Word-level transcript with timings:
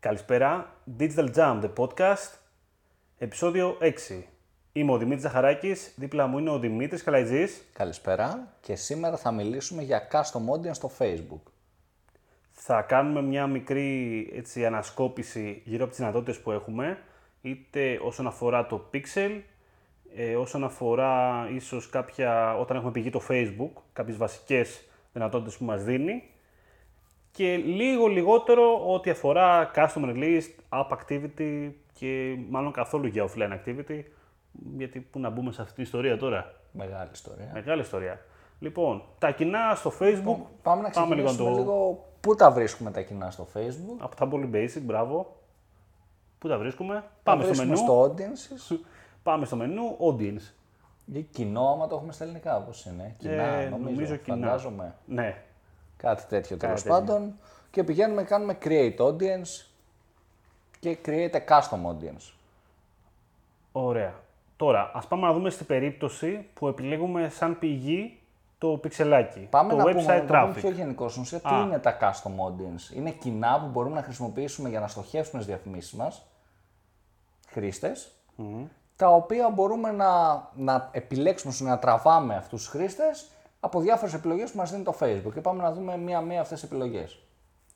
Καλησπέρα, 0.00 0.74
Digital 0.98 1.28
Jam, 1.34 1.60
the 1.62 1.70
podcast, 1.76 2.38
επεισόδιο 3.18 3.76
6. 3.80 4.22
Είμαι 4.72 4.92
ο 4.92 4.98
Δημήτρης 4.98 5.22
Ζαχαράκης, 5.22 5.94
δίπλα 5.96 6.26
μου 6.26 6.38
είναι 6.38 6.50
ο 6.50 6.58
Δημήτρης 6.58 7.02
Καλαϊτζής. 7.02 7.64
Καλησπέρα 7.72 8.48
και 8.60 8.74
σήμερα 8.74 9.16
θα 9.16 9.32
μιλήσουμε 9.32 9.82
για 9.82 10.08
custom 10.10 10.54
audience 10.54 10.74
στο 10.74 10.90
Facebook. 10.98 11.50
Θα 12.52 12.82
κάνουμε 12.82 13.22
μια 13.22 13.46
μικρή 13.46 14.30
έτσι, 14.34 14.66
ανασκόπηση 14.66 15.62
γύρω 15.64 15.82
από 15.82 15.90
τις 15.90 15.98
δυνατότητες 16.00 16.40
που 16.40 16.50
έχουμε, 16.50 16.98
είτε 17.40 18.00
όσον 18.02 18.26
αφορά 18.26 18.66
το 18.66 18.90
Pixel, 18.92 19.40
ε, 20.16 20.36
όσον 20.36 20.64
αφορά 20.64 21.46
ίσως 21.54 21.88
κάποια, 21.88 22.56
όταν 22.58 22.76
έχουμε 22.76 22.92
πηγεί 22.92 23.10
το 23.10 23.22
Facebook, 23.28 23.82
κάποιες 23.92 24.16
βασικές 24.16 24.88
δυνατότητες 25.12 25.56
που 25.56 25.64
μας 25.64 25.84
δίνει 25.84 26.22
και 27.38 27.56
λίγο 27.56 28.06
λιγότερο 28.06 28.92
ό,τι 28.92 29.10
αφορά 29.10 29.70
customer 29.74 30.14
list, 30.14 30.50
app 30.68 30.88
activity 30.98 31.70
και 31.92 32.36
μάλλον 32.50 32.72
καθόλου 32.72 33.06
για 33.06 33.28
offline 33.28 33.52
activity, 33.52 34.02
γιατί 34.76 35.00
πού 35.00 35.18
να 35.18 35.30
μπούμε 35.30 35.52
σε 35.52 35.62
αυτή 35.62 35.74
την 35.74 35.82
ιστορία 35.82 36.16
τώρα; 36.18 36.54
Μεγάλη 36.72 37.10
ιστορία. 37.12 37.50
Μεγάλη 37.52 37.80
ιστορία. 37.80 38.20
Λοιπόν, 38.58 39.02
τα 39.18 39.30
κοινά 39.30 39.74
στο 39.74 39.92
Facebook. 40.00 40.14
Λοιπόν, 40.14 40.46
πάμε 40.62 40.82
να 40.82 40.90
πάμε 40.90 41.14
λίγο 41.14 41.26
ξεκινήσουμε 41.26 41.50
να 41.50 41.58
λίγο, 41.58 41.72
το... 41.72 42.04
πού 42.20 42.34
τα 42.34 42.50
βρίσκουμε 42.50 42.90
τα 42.90 43.00
κοινά 43.02 43.30
στο 43.30 43.46
Facebook; 43.54 43.96
Από 43.98 44.16
τα 44.16 44.28
πολύ 44.28 44.50
basic, 44.52 44.80
μπράβο. 44.82 45.36
Πού 46.38 46.48
τα 46.48 46.58
βρίσκουμε; 46.58 46.94
Τα 46.94 47.04
πάμε 47.22 47.42
στο 47.42 47.52
βρίσκουμε 47.54 47.74
μενού. 47.74 47.86
στο 47.86 48.14
audiences 48.14 48.76
Πάμε 49.22 49.44
στο 49.44 49.56
μενού 49.56 49.96
audience. 50.00 50.52
ή 51.12 51.22
κοινό, 51.22 51.68
άμα 51.72 51.86
το 51.86 51.94
έχουμε 51.96 52.12
στα 52.12 52.24
ελληνικά 52.24 52.56
όπως 52.56 52.84
είναι. 52.84 53.14
Κοινά, 53.18 53.42
Ε, 53.42 53.68
νομίζω, 53.68 53.90
νομίζω 53.90 54.16
κοινά. 54.16 54.36
φαντάζομαι. 54.36 54.94
Ναι. 55.06 55.42
Κάτι 55.98 56.24
τέτοιο 56.28 56.56
τέλος 56.56 56.82
τέτοιο. 56.82 56.98
πάντων. 56.98 57.38
Και 57.70 57.84
πηγαίνουμε 57.84 58.22
κάνουμε 58.22 58.58
create 58.64 58.96
audience 58.96 59.66
και 60.80 60.98
create 61.04 61.32
a 61.32 61.40
custom 61.48 61.86
audience. 61.86 62.32
Ωραία. 63.72 64.14
Τώρα, 64.56 64.90
ας 64.94 65.06
πάμε 65.06 65.26
να 65.26 65.32
δούμε 65.32 65.50
στην 65.50 65.66
περίπτωση 65.66 66.46
που 66.54 66.68
επιλέγουμε 66.68 67.28
σαν 67.28 67.58
πηγή 67.58 68.18
το 68.58 68.68
πιξελάκι. 68.68 69.40
Πάμε 69.50 69.70
το 69.70 69.76
να 69.76 69.84
website 69.84 69.94
πούμε, 69.94 70.02
να 70.02 70.20
το 70.20 70.26
πούμε 70.26 70.52
traffic. 70.52 70.56
πιο 70.60 70.70
γενικό. 70.70 71.08
Στην 71.08 71.22
ουσία, 71.22 71.40
τι 71.40 71.54
Α. 71.54 71.60
είναι 71.60 71.78
τα 71.78 71.98
custom 72.00 72.30
audience. 72.30 72.96
Είναι 72.96 73.10
κοινά 73.10 73.60
που 73.60 73.66
μπορούμε 73.66 73.94
να 73.94 74.02
χρησιμοποιήσουμε 74.02 74.68
για 74.68 74.80
να 74.80 74.88
στοχεύσουμε 74.88 75.42
στις 75.42 75.54
διαφημίσεις 75.54 75.92
μας, 75.92 76.26
χρήστες, 77.48 78.12
τα 78.96 79.08
οποία 79.08 79.48
μπορούμε 79.48 79.90
να, 79.90 80.42
να 80.54 80.88
επιλέξουμε, 80.92 81.52
ώστε 81.52 81.64
να 81.64 81.78
τραβάμε 81.78 82.36
αυτούς 82.36 82.60
τους 82.62 82.70
χρήστες 82.70 83.30
από 83.60 83.80
διάφορες 83.80 84.14
επιλογές 84.14 84.50
που 84.50 84.56
μας 84.56 84.70
δίνει 84.70 84.82
το 84.82 84.96
Facebook. 85.00 85.32
Και 85.34 85.40
πάμε 85.40 85.62
να 85.62 85.72
δούμε 85.72 85.96
μία-μία 85.96 86.40
αυτές 86.40 86.60
τις 86.60 86.70
επιλογές. 86.70 87.18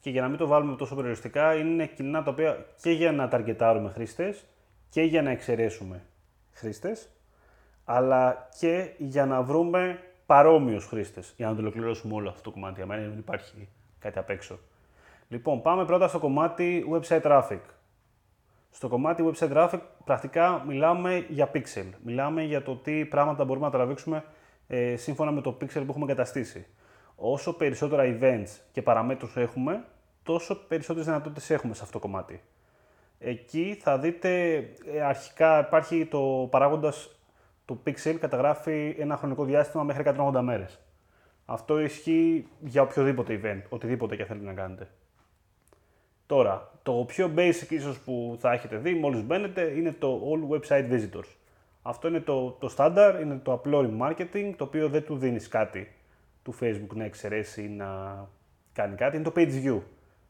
Και 0.00 0.10
για 0.10 0.22
να 0.22 0.28
μην 0.28 0.38
το 0.38 0.46
βάλουμε 0.46 0.76
τόσο 0.76 0.94
περιοριστικά, 0.94 1.54
είναι 1.54 1.86
κοινά 1.86 2.22
τα 2.22 2.30
οποία 2.30 2.66
και 2.82 2.90
για 2.90 3.12
να 3.12 3.28
ταρκετάρουμε 3.28 3.90
χρήστες 3.90 4.44
και 4.88 5.02
για 5.02 5.22
να 5.22 5.30
εξαιρέσουμε 5.30 6.02
χρήστες, 6.52 7.08
αλλά 7.84 8.48
και 8.58 8.90
για 8.98 9.26
να 9.26 9.42
βρούμε 9.42 10.00
παρόμοιους 10.26 10.86
χρήστες, 10.86 11.34
για 11.36 11.46
να 11.46 11.54
το 11.54 11.60
ολοκληρώσουμε 11.60 12.14
όλο 12.14 12.28
αυτό 12.28 12.42
το 12.42 12.50
κομμάτι, 12.50 12.82
άμα 12.82 12.96
δεν 12.96 13.18
υπάρχει 13.18 13.68
κάτι 13.98 14.18
απ' 14.18 14.30
έξω. 14.30 14.58
Λοιπόν, 15.28 15.62
πάμε 15.62 15.84
πρώτα 15.84 16.08
στο 16.08 16.18
κομμάτι 16.18 16.86
website 16.92 17.22
traffic. 17.22 17.60
Στο 18.70 18.88
κομμάτι 18.88 19.32
website 19.32 19.52
traffic 19.52 19.80
πρακτικά 20.04 20.64
μιλάμε 20.66 21.26
για 21.28 21.50
pixel. 21.54 21.86
Μιλάμε 22.04 22.42
για 22.42 22.62
το 22.62 22.76
τι 22.76 23.04
πράγματα 23.04 23.44
μπορούμε 23.44 23.66
να 23.66 23.72
τραβήξουμε 23.72 24.24
ε, 24.66 24.96
σύμφωνα 24.96 25.30
με 25.30 25.40
το 25.40 25.56
pixel 25.60 25.82
που 25.86 25.86
έχουμε 25.88 26.06
καταστήσει. 26.06 26.66
Όσο 27.16 27.52
περισσότερα 27.52 28.18
events 28.20 28.60
και 28.72 28.82
παραμέτρους 28.82 29.36
έχουμε, 29.36 29.84
τόσο 30.22 30.54
περισσότερες 30.68 31.06
δυνατότητες 31.06 31.50
έχουμε 31.50 31.74
σε 31.74 31.80
αυτό 31.82 31.98
το 31.98 32.06
κομμάτι. 32.06 32.42
Εκεί 33.18 33.78
θα 33.80 33.98
δείτε 33.98 34.54
ε, 34.92 35.02
αρχικά 35.02 35.60
υπάρχει 35.60 36.06
το 36.06 36.48
παράγοντας 36.50 37.16
το 37.64 37.78
pixel 37.86 38.16
καταγράφει 38.20 38.96
ένα 38.98 39.16
χρονικό 39.16 39.44
διάστημα 39.44 39.82
μέχρι 39.82 40.02
180 40.18 40.40
μέρες. 40.42 40.80
Αυτό 41.46 41.80
ισχύει 41.80 42.46
για 42.60 42.82
οποιοδήποτε 42.82 43.40
event, 43.42 43.62
οτιδήποτε 43.68 44.16
και 44.16 44.24
θέλετε 44.24 44.46
να 44.46 44.52
κάνετε. 44.52 44.88
Τώρα, 46.26 46.70
το 46.82 47.04
πιο 47.06 47.32
basic 47.36 47.70
ίσως 47.70 47.98
που 47.98 48.36
θα 48.40 48.52
έχετε 48.52 48.76
δει 48.76 48.94
μόλις 48.94 49.22
μπαίνετε 49.22 49.62
είναι 49.62 49.92
το 49.92 50.20
All 50.24 50.54
Website 50.54 50.90
Visitors. 50.90 51.28
Αυτό 51.82 52.08
είναι 52.08 52.20
το, 52.20 52.50
το 52.50 52.74
standard, 52.76 53.18
είναι 53.22 53.40
το 53.42 53.52
απλό 53.52 53.90
remarketing, 53.90 54.52
το 54.56 54.64
οποίο 54.64 54.88
δεν 54.88 55.04
του 55.04 55.16
δίνεις 55.16 55.48
κάτι 55.48 55.94
του 56.42 56.54
Facebook 56.60 56.94
να 56.94 57.04
εξαιρέσει 57.04 57.62
ή 57.62 57.68
να 57.68 57.88
κάνει 58.72 58.94
κάτι. 58.94 59.16
Είναι 59.16 59.24
το 59.24 59.32
Page 59.36 59.64
View. 59.64 59.80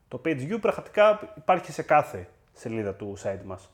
Το 0.09 0.21
Page 0.25 0.53
View 0.53 0.59
πραγματικά 0.61 1.33
υπάρχει 1.37 1.73
σε 1.73 1.83
κάθε 1.83 2.29
σελίδα 2.53 2.95
του 2.95 3.17
site 3.23 3.43
μας. 3.45 3.71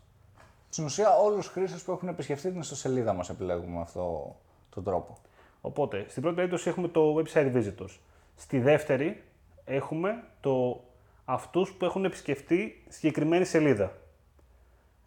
Στην 0.69 0.84
ουσία, 0.84 1.17
όλους 1.17 1.44
τους 1.44 1.55
χρήστες 1.55 1.83
που 1.83 1.93
έχουν 1.93 2.09
επισκεφτεί 2.09 2.50
την 2.50 2.61
ιστοσελίδα 2.61 3.12
μας 3.12 3.28
επιλέγουμε 3.28 3.77
με 3.77 3.81
αυτόν 3.81 4.34
τον 4.71 4.84
τρόπο. 4.84 5.19
Οπότε, 5.61 6.05
στην 6.09 6.22
πρώτη 6.22 6.37
περίπτωση 6.37 6.69
έχουμε 6.69 6.88
το 6.88 7.15
website 7.17 7.53
visitors. 7.55 7.99
Στη 8.37 8.61
δεύτερη 8.61 9.22
έχουμε 9.65 10.25
το 10.41 10.84
αυτούς 11.25 11.72
που 11.72 11.84
έχουν 11.84 12.05
επισκεφτεί 12.05 12.84
συγκεκριμένη 12.88 13.44
σελίδα. 13.44 13.93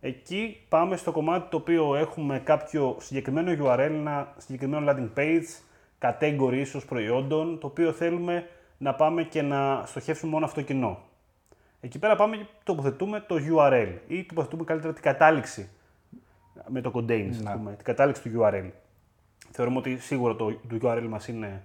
Εκεί 0.04 0.66
πάμε 0.70 0.96
στο 0.96 1.12
κομμάτι 1.12 1.50
το 1.50 1.58
οποίο 1.58 1.96
έχουμε 1.96 2.40
κάποιο 2.40 2.96
συγκεκριμένο 3.00 3.66
URL, 3.66 3.80
ένα 3.80 4.34
συγκεκριμένο 4.38 4.92
landing 4.92 5.20
page, 5.20 5.44
category 6.00 6.54
ίσως 6.54 6.86
προϊόντων, 6.86 7.60
το 7.60 7.68
οποίο 7.68 7.92
θέλουμε 7.92 8.48
να 8.78 8.96
πάμε 8.96 9.24
και 9.24 9.42
να 9.42 9.84
στοχεύσουμε 9.86 10.32
μόνο 10.32 10.46
αυτό 10.46 10.60
το 10.60 10.66
κοινό. 10.66 11.00
Εκεί 11.82 12.00
πέρα 12.00 12.16
πάμε 12.16 12.38
και 12.38 12.46
τοποθετούμε 12.64 13.20
το 13.28 13.36
URL 13.36 13.94
ή 14.08 14.24
τοποθετούμε 14.24 14.64
καλύτερα 14.64 14.94
την 14.94 15.04
κατάληξη 15.04 15.70
με 16.68 16.82
το 16.82 16.92
contains, 16.96 17.34
ας 17.46 17.54
πούμε, 17.54 17.74
την 17.76 17.86
κατάληξη 17.86 18.22
του 18.22 18.42
URL. 18.42 18.70
Θεωρούμε 19.52 19.78
ότι 19.78 19.98
σίγουρα 19.98 20.36
το, 20.36 20.52
το 20.52 20.78
URL 20.82 21.06
μας 21.10 21.28
είναι 21.28 21.64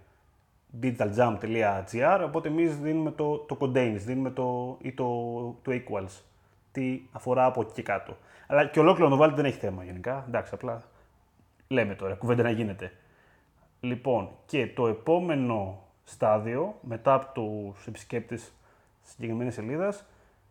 digitaljump.gr, 0.82 2.20
οπότε 2.24 2.48
εμείς 2.48 2.76
δίνουμε 2.76 3.10
το, 3.10 3.36
το 3.36 3.56
contains, 3.60 3.98
δίνουμε 3.98 4.30
το, 4.30 4.78
ή 4.82 4.92
το, 4.92 5.06
το 5.62 5.72
equals, 5.72 6.22
τι 6.76 7.00
αφορά 7.12 7.44
από 7.44 7.60
εκεί 7.60 7.72
και 7.72 7.82
κάτω. 7.82 8.16
Αλλά 8.47 8.66
και 8.66 8.81
ολόκληρο 8.81 9.09
να 9.09 9.14
το 9.14 9.20
βάλετε 9.20 9.42
δεν 9.42 9.50
έχει 9.50 9.59
θέμα 9.59 9.84
γενικά, 9.84 10.25
εντάξει, 10.28 10.54
απλά 10.54 10.82
λέμε 11.69 11.94
τώρα, 11.94 12.14
κουβέντα 12.14 12.42
να 12.42 12.50
γίνεται. 12.50 12.92
Λοιπόν, 13.81 14.28
και 14.47 14.66
το 14.66 14.86
επόμενο 14.86 15.82
στάδιο, 16.04 16.78
μετά 16.81 17.15
από 17.15 17.32
τους 17.34 17.86
επισκέπτες 17.86 18.53
συγκεκριμένης 19.03 19.54
σελίδας, 19.54 20.04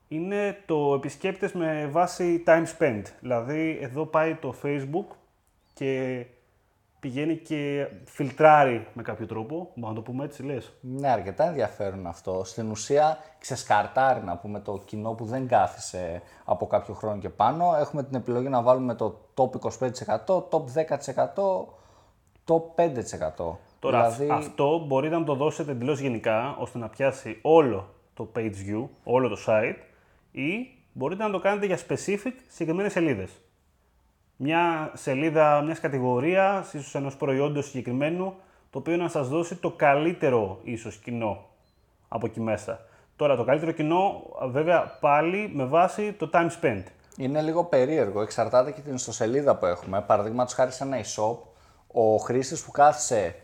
είναι 0.08 0.62
το 0.66 0.94
επισκέπτες 0.94 1.54
με 1.54 1.88
βάση 1.92 2.44
time 2.48 2.66
spent. 2.78 3.02
Δηλαδή, 3.20 3.80
εδώ 3.82 4.06
πάει 4.06 4.36
το 4.36 4.56
Facebook 4.64 5.16
και 5.74 6.26
πηγαίνει 7.06 7.36
και 7.36 7.88
φιλτράρει 8.06 8.88
με 8.94 9.02
κάποιο 9.02 9.26
τρόπο, 9.26 9.56
μπορούμε 9.56 9.88
να 9.88 9.94
το 9.94 10.02
πούμε 10.02 10.24
έτσι, 10.24 10.44
λες. 10.44 10.72
Ναι, 10.82 11.10
αρκετά 11.10 11.48
ενδιαφέρον 11.48 12.08
αυτό. 12.08 12.44
Στην 12.44 12.70
ουσία 12.70 13.18
ξεσκαρτάρει 13.40 14.24
να 14.24 14.38
πούμε 14.38 14.60
το 14.60 14.82
κοινό 14.86 15.12
που 15.12 15.26
δεν 15.26 15.48
κάθισε 15.48 16.22
από 16.46 16.68
κάποιο 16.68 16.94
χρόνο 16.94 17.18
και 17.20 17.30
πάνω. 17.30 17.76
Έχουμε 17.80 18.04
την 18.04 18.16
επιλογή 18.16 18.50
να 18.50 18.62
βάλουμε 18.62 18.96
το 18.96 19.20
top 19.36 19.50
25%, 19.50 20.48
top 20.50 20.64
10%, 20.74 21.66
top 22.46 22.62
5%. 22.76 23.58
Τώρα, 23.80 24.10
δηλαδή, 24.10 24.28
αυτό 24.32 24.86
μπορείτε 24.88 25.18
να 25.18 25.24
το 25.24 25.36
δώσετε 25.36 25.72
εντελώς 25.72 26.00
γενικά, 26.00 26.56
ώστε 26.60 26.78
να 26.78 26.90
πιάσει 26.90 27.40
όλο 27.42 27.94
το 28.14 28.32
page 28.36 28.54
view, 28.68 28.88
όλο 29.04 29.30
το 29.30 29.38
site, 29.48 29.78
ή 30.32 30.68
μπορείτε 30.92 31.24
να 31.24 31.30
το 31.30 31.40
κάνετε 31.40 31.66
για 31.66 31.78
specific 31.78 32.34
συγκεκριμένες 32.48 32.92
σελίδες. 32.92 33.32
Μια 34.38 34.92
σελίδα 34.94 35.62
μιας 35.62 35.80
κατηγορίας, 35.80 36.74
ίσως 36.74 36.96
ενός 36.96 37.16
προϊόντος 37.16 37.66
συγκεκριμένου, 37.66 38.34
το 38.70 38.78
οποίο 38.78 38.98
να 38.98 39.08
σας 39.08 39.28
δώσει 39.28 39.56
το 39.56 39.72
καλύτερο 39.72 40.60
ίσως 40.64 40.98
κοινό 40.98 41.46
από 42.08 42.26
εκεί 42.26 42.40
μέσα. 42.40 42.80
Τώρα, 43.16 43.36
το 43.36 43.44
καλύτερο 43.44 43.72
κοινό, 43.72 44.22
βέβαια, 44.50 44.98
πάλι 45.00 45.52
με 45.54 45.66
βάση 45.66 46.14
το 46.14 46.30
time 46.34 46.50
spent. 46.62 46.84
Είναι 47.18 47.42
λίγο 47.42 47.64
περίεργο, 47.64 48.22
εξαρτάται 48.22 48.72
και 48.72 48.82
την 48.82 48.94
ιστοσελίδα 48.94 49.56
που 49.56 49.66
έχουμε. 49.66 50.02
Παραδείγματος 50.02 50.54
χάρη 50.54 50.72
σε 50.72 50.84
ένα 50.84 50.98
e-shop, 50.98 51.38
ο 51.88 52.18
χρήστης 52.18 52.64
που 52.64 52.72
κάθισε 52.72 53.36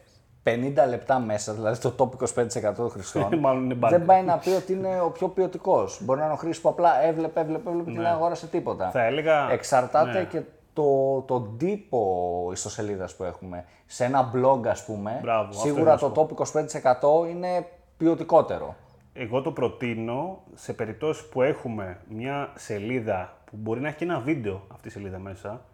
50 0.43 0.87
λεπτά 0.87 1.19
μέσα, 1.19 1.53
δηλαδή 1.53 1.79
το 1.79 1.95
top 1.97 2.23
25% 2.69 2.73
των 2.75 2.89
χρηστών, 2.89 3.37
Μάλλον 3.39 3.63
είναι 3.63 3.77
bug. 3.81 3.89
δεν 3.89 4.05
πάει 4.05 4.23
να 4.23 4.37
πει 4.37 4.49
ότι 4.49 4.73
είναι 4.73 5.01
ο 5.01 5.09
πιο 5.09 5.27
ποιοτικός. 5.27 5.99
Μπορεί 6.03 6.19
να 6.19 6.25
είναι 6.25 6.33
ο 6.33 6.37
χρήστης 6.37 6.61
που 6.61 6.69
απλά 6.69 7.03
έβλεπε, 7.03 7.39
έβλεπε, 7.39 7.69
έβλεπε 7.69 7.91
και 7.91 7.97
δεν 7.97 8.05
αγόρασε 8.05 8.47
τίποτα. 8.47 8.89
Θα 8.89 9.03
έλεγα. 9.03 9.51
Εξαρτάται 9.51 10.19
ναι. 10.19 10.23
και 10.23 10.41
το, 10.81 11.21
τον 11.21 11.57
τύπο 11.57 12.49
ιστοσελίδας 12.51 13.15
που 13.15 13.23
έχουμε. 13.23 13.65
Σε 13.85 14.05
ένα 14.05 14.31
blog, 14.35 14.67
ας 14.67 14.85
πούμε, 14.85 15.19
Μπράβο, 15.21 15.49
αυτό 15.49 15.59
σίγουρα 15.59 15.93
ήθελα 15.93 16.11
το 16.11 16.27
top 16.29 17.25
25% 17.25 17.29
είναι 17.29 17.67
ποιοτικότερο. 17.97 18.75
Εγώ 19.13 19.41
το 19.41 19.51
προτείνω 19.51 20.43
σε 20.53 20.73
περιπτώσεις 20.73 21.25
που 21.25 21.41
έχουμε 21.41 21.99
μια 22.09 22.51
σελίδα 22.55 23.37
που 23.45 23.57
μπορεί 23.57 23.79
να 23.79 23.87
έχει 23.87 23.97
και 23.97 24.03
ένα 24.03 24.19
βίντεο 24.19 24.61
αυτή 24.73 24.87
η 24.87 24.91
σελίδα 24.91 25.19
μέσα, 25.19 25.65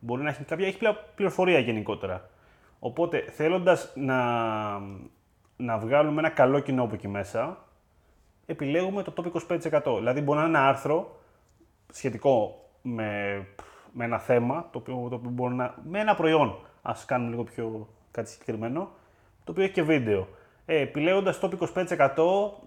μπορεί 0.00 0.22
να 0.22 0.28
έχει 0.28 0.44
κάποια 0.44 0.66
έχει 0.66 0.78
πλέον 0.78 0.96
πληροφορία 1.14 1.58
γενικότερα. 1.58 2.28
Οπότε 2.78 3.24
θέλοντας 3.30 3.92
να, 3.94 4.18
να 5.56 5.78
βγάλουμε 5.78 6.18
ένα 6.18 6.28
καλό 6.28 6.60
κοινό 6.60 6.82
από 6.82 6.94
εκεί 6.94 7.08
μέσα, 7.08 7.58
επιλέγουμε 8.46 9.02
το 9.02 9.12
top 9.16 9.56
25%. 9.94 9.96
Δηλαδή 9.96 10.20
μπορεί 10.20 10.38
να 10.38 10.44
είναι 10.44 10.58
ένα 10.58 10.68
άρθρο 10.68 11.20
σχετικό 11.92 12.64
με, 12.82 13.46
με 13.92 14.04
ένα 14.04 14.18
θέμα, 14.18 14.68
το 14.70 14.78
οποίο, 14.78 15.06
το 15.08 15.14
οποίο 15.14 15.30
μπορεί 15.30 15.54
να, 15.54 15.74
με 15.88 15.98
ένα 16.00 16.14
προϊόν, 16.14 16.58
ας 16.82 17.04
κάνουμε 17.04 17.30
λίγο 17.30 17.44
πιο 17.44 17.88
κάτι 18.10 18.30
συγκεκριμένο, 18.30 18.88
το 19.44 19.52
οποίο 19.52 19.64
έχει 19.64 19.72
και 19.72 19.82
βίντεο. 19.82 20.28
Ε, 20.66 20.80
επιλέγοντας 20.80 21.40
top 21.42 21.50
25%, 21.74 21.86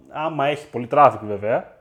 άμα 0.09 0.45
έχει 0.45 0.69
πολύ 0.69 0.87
traffic 0.91 1.19
βέβαια, 1.21 1.73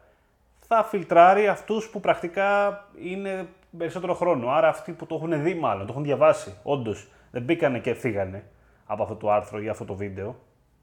θα 0.67 0.85
φιλτράρει 0.85 1.49
αυτούς 1.49 1.89
που 1.89 2.01
πρακτικά 2.01 2.81
είναι 3.03 3.47
περισσότερο 3.79 4.15
χρόνο. 4.15 4.49
Άρα 4.49 4.69
αυτοί 4.69 4.93
που 4.93 5.07
το 5.07 5.15
έχουν 5.15 5.43
δει 5.43 5.55
μάλλον, 5.55 5.87
το 5.87 5.93
έχουν 5.93 6.05
διαβάσει, 6.05 6.55
όντως 6.63 7.09
δεν 7.31 7.43
μπήκανε 7.43 7.79
και 7.79 7.95
φύγανε 7.95 8.45
από 8.87 9.03
αυτό 9.03 9.15
το 9.15 9.31
άρθρο 9.31 9.61
ή 9.63 9.69
αυτό 9.69 9.85
το 9.85 9.95
βίντεο. 9.95 10.37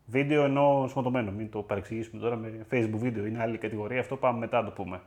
Βίντεο 0.06 0.44
ενώ 0.44 0.85
σωματωμένο, 0.89 1.31
μην 1.31 1.51
το 1.51 1.61
παρεξηγήσουμε 1.61 2.21
τώρα 2.21 2.35
με 2.35 2.65
Facebook 2.71 2.97
βίντεο, 2.97 3.25
είναι 3.25 3.41
άλλη 3.41 3.57
κατηγορία, 3.57 4.00
αυτό 4.00 4.15
πάμε 4.15 4.39
μετά 4.39 4.63
το 4.63 4.71
πούμε. 4.71 5.01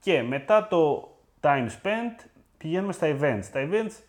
Και 0.00 0.22
μετά 0.22 0.66
το 0.68 1.08
time 1.40 1.66
spent 1.82 2.26
πηγαίνουμε 2.58 2.92
στα 2.92 3.06
events. 3.06 3.44
Τα 3.52 3.68
events, 3.70 4.02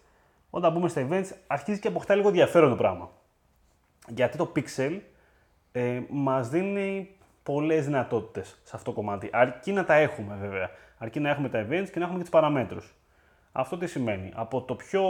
όταν 0.49 0.71
μπούμε 0.73 0.87
στα 0.87 1.07
events, 1.09 1.31
αρχίζει 1.47 1.79
και 1.79 1.87
αποκτά 1.87 2.15
λίγο 2.15 2.27
ενδιαφέρον 2.27 2.69
το 2.69 2.75
πράγμα. 2.75 3.09
Γιατί 4.07 4.37
το 4.37 4.51
Pixel 4.55 4.99
ε, 5.71 6.01
μας 6.09 6.49
δίνει 6.49 7.09
πολλές 7.43 7.85
δυνατότητες 7.85 8.59
σε 8.63 8.75
αυτό 8.75 8.89
το 8.89 8.95
κομμάτι. 8.95 9.29
Αρκεί 9.31 9.71
να 9.71 9.85
τα 9.85 9.93
έχουμε 9.93 10.37
βέβαια. 10.39 10.69
Αρκεί 10.97 11.19
να 11.19 11.29
έχουμε 11.29 11.49
τα 11.49 11.61
events 11.61 11.87
και 11.91 11.99
να 11.99 12.03
έχουμε 12.03 12.17
και 12.17 12.23
τις 12.23 12.29
παραμέτρους. 12.29 12.95
Αυτό 13.51 13.77
τι 13.77 13.87
σημαίνει. 13.87 14.31
Από 14.35 14.61
το 14.61 14.75
πιο 14.75 15.03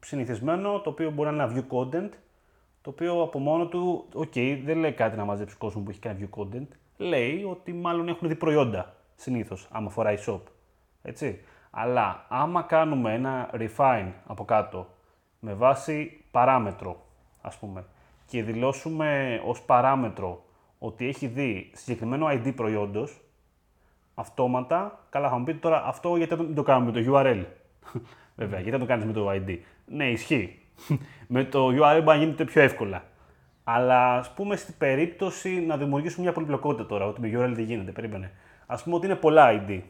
συνηθισμένο, 0.00 0.80
το 0.80 0.90
οποίο 0.90 1.10
μπορεί 1.10 1.30
να 1.30 1.44
είναι 1.44 1.52
ένα 1.52 1.66
view 1.68 1.76
content, 1.76 2.10
το 2.82 2.90
οποίο 2.90 3.22
από 3.22 3.38
μόνο 3.38 3.66
του, 3.66 4.08
OK, 4.12 4.32
okay, 4.34 4.60
δεν 4.64 4.78
λέει 4.78 4.92
κάτι 4.92 5.16
να 5.16 5.24
μαζέψει 5.24 5.56
κόσμο 5.56 5.82
που 5.82 5.90
έχει 5.90 5.98
κάνει 5.98 6.28
view 6.28 6.40
content. 6.40 6.66
Λέει 6.96 7.44
ότι 7.50 7.72
μάλλον 7.72 8.08
έχουν 8.08 8.28
δει 8.28 8.34
προϊόντα 8.34 8.94
συνήθως, 9.14 9.68
άμα 9.70 9.90
αφορά 9.90 10.16
e-shop. 10.26 10.40
Έτσι. 11.02 11.40
Αλλά 11.78 12.24
άμα 12.28 12.62
κάνουμε 12.62 13.14
ένα 13.14 13.50
refine 13.52 14.12
από 14.26 14.44
κάτω 14.44 14.86
με 15.38 15.54
βάση 15.54 16.24
παράμετρο, 16.30 17.06
ας 17.40 17.56
πούμε, 17.56 17.84
και 18.26 18.42
δηλώσουμε 18.42 19.40
ως 19.44 19.62
παράμετρο 19.62 20.44
ότι 20.78 21.08
έχει 21.08 21.26
δει 21.26 21.70
συγκεκριμένο 21.74 22.26
ID 22.30 22.52
προϊόντος, 22.56 23.20
αυτόματα, 24.14 25.04
καλά 25.10 25.28
θα 25.28 25.38
μου 25.38 25.44
πείτε 25.44 25.58
τώρα 25.58 25.84
αυτό 25.84 26.16
γιατί 26.16 26.34
δεν 26.34 26.54
το 26.54 26.62
κάνουμε 26.62 26.92
με 26.92 27.02
το 27.02 27.12
URL. 27.12 27.44
Βέβαια, 28.40 28.60
γιατί 28.60 28.70
δεν 28.70 28.80
το 28.80 28.86
κάνεις 28.86 29.04
με 29.04 29.12
το 29.12 29.30
ID. 29.30 29.58
Ναι, 29.86 30.10
ισχύει. 30.10 30.58
με 31.34 31.44
το 31.44 31.66
URL 31.66 32.00
μπορεί 32.04 32.04
να 32.04 32.14
γίνεται 32.14 32.44
πιο 32.44 32.62
εύκολα. 32.62 33.04
Αλλά 33.64 34.14
ας 34.14 34.32
πούμε 34.32 34.56
στην 34.56 34.74
περίπτωση 34.78 35.60
να 35.60 35.76
δημιουργήσουμε 35.76 36.22
μια 36.22 36.32
πολυπλοκότητα 36.32 36.86
τώρα, 36.86 37.06
ότι 37.06 37.20
με 37.20 37.28
URL 37.34 37.52
δεν 37.54 37.64
γίνεται, 37.64 37.92
περίμενε. 37.92 38.32
Α 38.66 38.76
πούμε 38.76 38.96
ότι 38.96 39.06
είναι 39.06 39.14
πολλά 39.14 39.64
ID. 39.66 39.80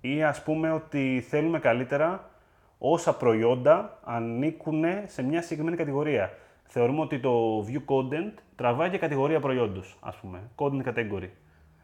Ή 0.00 0.22
ας 0.22 0.42
πούμε 0.42 0.72
ότι 0.72 1.24
θέλουμε 1.28 1.58
καλύτερα 1.58 2.30
όσα 2.78 3.16
προϊόντα 3.16 3.98
ανήκουν 4.04 4.84
σε 5.06 5.22
μια 5.22 5.42
συγκεκριμένη 5.42 5.76
κατηγορία. 5.76 6.30
Θεωρούμε 6.64 7.00
ότι 7.00 7.20
το 7.20 7.64
view 7.66 7.94
content 7.94 8.32
τραβάει 8.56 8.90
και 8.90 8.98
κατηγορία 8.98 9.40
προϊόντος, 9.40 9.96
ας 10.00 10.16
πούμε, 10.16 10.50
content 10.56 10.88
category. 10.88 11.28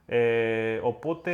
Ε, 0.06 0.80
οπότε 0.82 1.32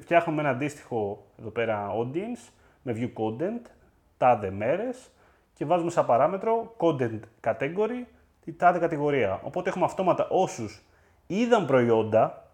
φτιάχνουμε 0.00 0.40
ένα 0.40 0.50
αντίστοιχο 0.50 1.26
εδώ 1.40 1.50
πέρα 1.50 1.90
audience 1.98 2.52
με 2.82 2.94
view 2.96 3.22
content, 3.22 3.70
τάδε 4.16 4.50
μέρες 4.50 5.10
και 5.54 5.64
βάζουμε 5.64 5.90
σαν 5.90 6.06
παράμετρο 6.06 6.74
content 6.78 7.20
category 7.40 8.04
τη 8.44 8.52
τάδε 8.52 8.78
κατηγορία. 8.78 9.40
Οπότε 9.42 9.68
έχουμε 9.68 9.84
αυτόματα 9.84 10.28
όσους 10.28 10.82
είδαν 11.26 11.66
προϊόντα, 11.66 12.50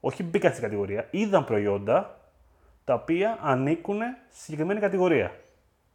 όχι 0.00 0.22
μπήκαν 0.22 0.50
στην 0.50 0.62
κατηγορία, 0.62 1.08
είδαν 1.10 1.44
προϊόντα 1.44 2.18
τα 2.84 2.94
οποία 2.94 3.38
ανήκουν 3.42 4.00
στη 4.30 4.42
συγκεκριμένη 4.42 4.80
κατηγορία. 4.80 5.30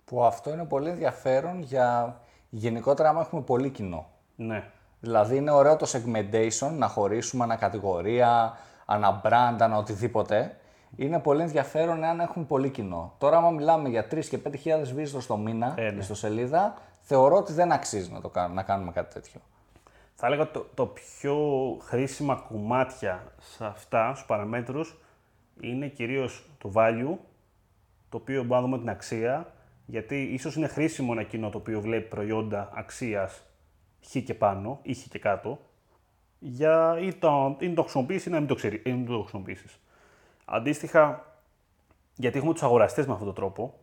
Που 0.06 0.24
αυτό 0.24 0.50
είναι 0.50 0.66
πολύ 0.66 0.90
ενδιαφέρον 0.90 1.62
για 1.62 2.20
γενικότερα 2.50 3.10
άμα 3.10 3.22
έχουμε 3.22 3.42
πολύ 3.42 3.70
κοινό. 3.70 4.08
Ναι. 4.36 4.64
Δηλαδή 5.00 5.36
είναι 5.36 5.52
ωραίο 5.52 5.76
το 5.76 5.92
segmentation, 5.92 6.72
να 6.78 6.88
χωρίσουμε 6.88 7.44
ανακατηγορία, 7.44 8.58
ανα 8.86 9.22
brand, 9.24 9.56
ανα 9.60 9.78
οτιδήποτε. 9.78 10.58
Είναι 10.96 11.20
πολύ 11.20 11.42
ενδιαφέρον 11.42 12.04
εάν 12.04 12.20
έχουν 12.20 12.46
πολύ 12.46 12.70
κοινό. 12.70 13.14
Τώρα, 13.18 13.38
άμα 13.38 13.50
μιλάμε 13.50 13.90
για 13.90 14.08
3 14.12 14.26
και 14.26 14.40
5.000 14.44 14.50
visitors 14.98 15.24
το 15.28 15.38
μήνα 15.38 15.74
ε, 15.78 15.92
ναι. 15.92 16.02
στο 16.02 16.16
σελίδα, 16.16 16.74
θεωρώ 17.00 17.36
ότι 17.36 17.54
δεν 17.54 17.72
αξίζει 17.72 18.12
να, 18.12 18.22
το 18.22 18.30
κάνουμε, 18.30 18.56
να 18.56 18.64
κάνουμε 18.64 18.92
κάτι 18.92 19.14
τέτοιο. 19.14 19.40
Θα 20.16 20.28
έλεγα 20.28 20.52
το, 20.52 20.66
το 20.74 20.86
πιο 20.86 21.38
χρήσιμα 21.82 22.46
κομμάτια 22.50 23.24
σε 23.38 23.66
αυτά, 23.66 24.14
στους 24.14 24.26
παραμέτρους, 24.26 24.98
είναι 25.62 25.88
κυρίως 25.88 26.46
το 26.58 26.72
value, 26.76 27.18
το 28.10 28.18
οποίο 28.18 28.44
μπορούμε 28.44 28.56
να 28.56 28.62
δούμε 28.62 28.78
την 28.78 28.90
αξία, 28.90 29.54
γιατί 29.86 30.22
ίσως 30.22 30.56
είναι 30.56 30.68
χρήσιμο 30.68 31.10
ένα 31.12 31.24
κοινό 31.24 31.50
το 31.50 31.58
οποίο 31.58 31.82
βλέπει 31.82 32.08
προϊόντα 32.08 32.70
αξίας 32.74 33.44
χ 34.06 34.18
και 34.24 34.34
πάνω 34.34 34.80
ή 34.82 34.94
χ 34.94 35.08
και 35.08 35.20
κάτω, 35.20 35.60
για 36.40 36.98
ή 37.02 37.14
το, 37.14 37.58
ή 37.60 37.74
το 37.74 37.82
χρησιμοποιήσεις 37.82 38.26
ή 38.26 38.30
να 38.30 38.38
μην 38.40 38.48
το, 38.48 38.56
ξέρεις, 38.56 38.82
ή 38.86 38.90
να 38.90 38.96
μην 38.96 39.06
το 39.06 39.20
χρησιμοποιήσεις. 39.20 39.80
Αντίστοιχα, 40.46 41.26
γιατί 42.16 42.38
έχουμε 42.38 42.54
τους 42.54 42.64
αγοραστές 42.64 43.06
με 43.06 43.12
αυτόν 43.12 43.28
τον 43.28 43.36
τρόπο, 43.36 43.80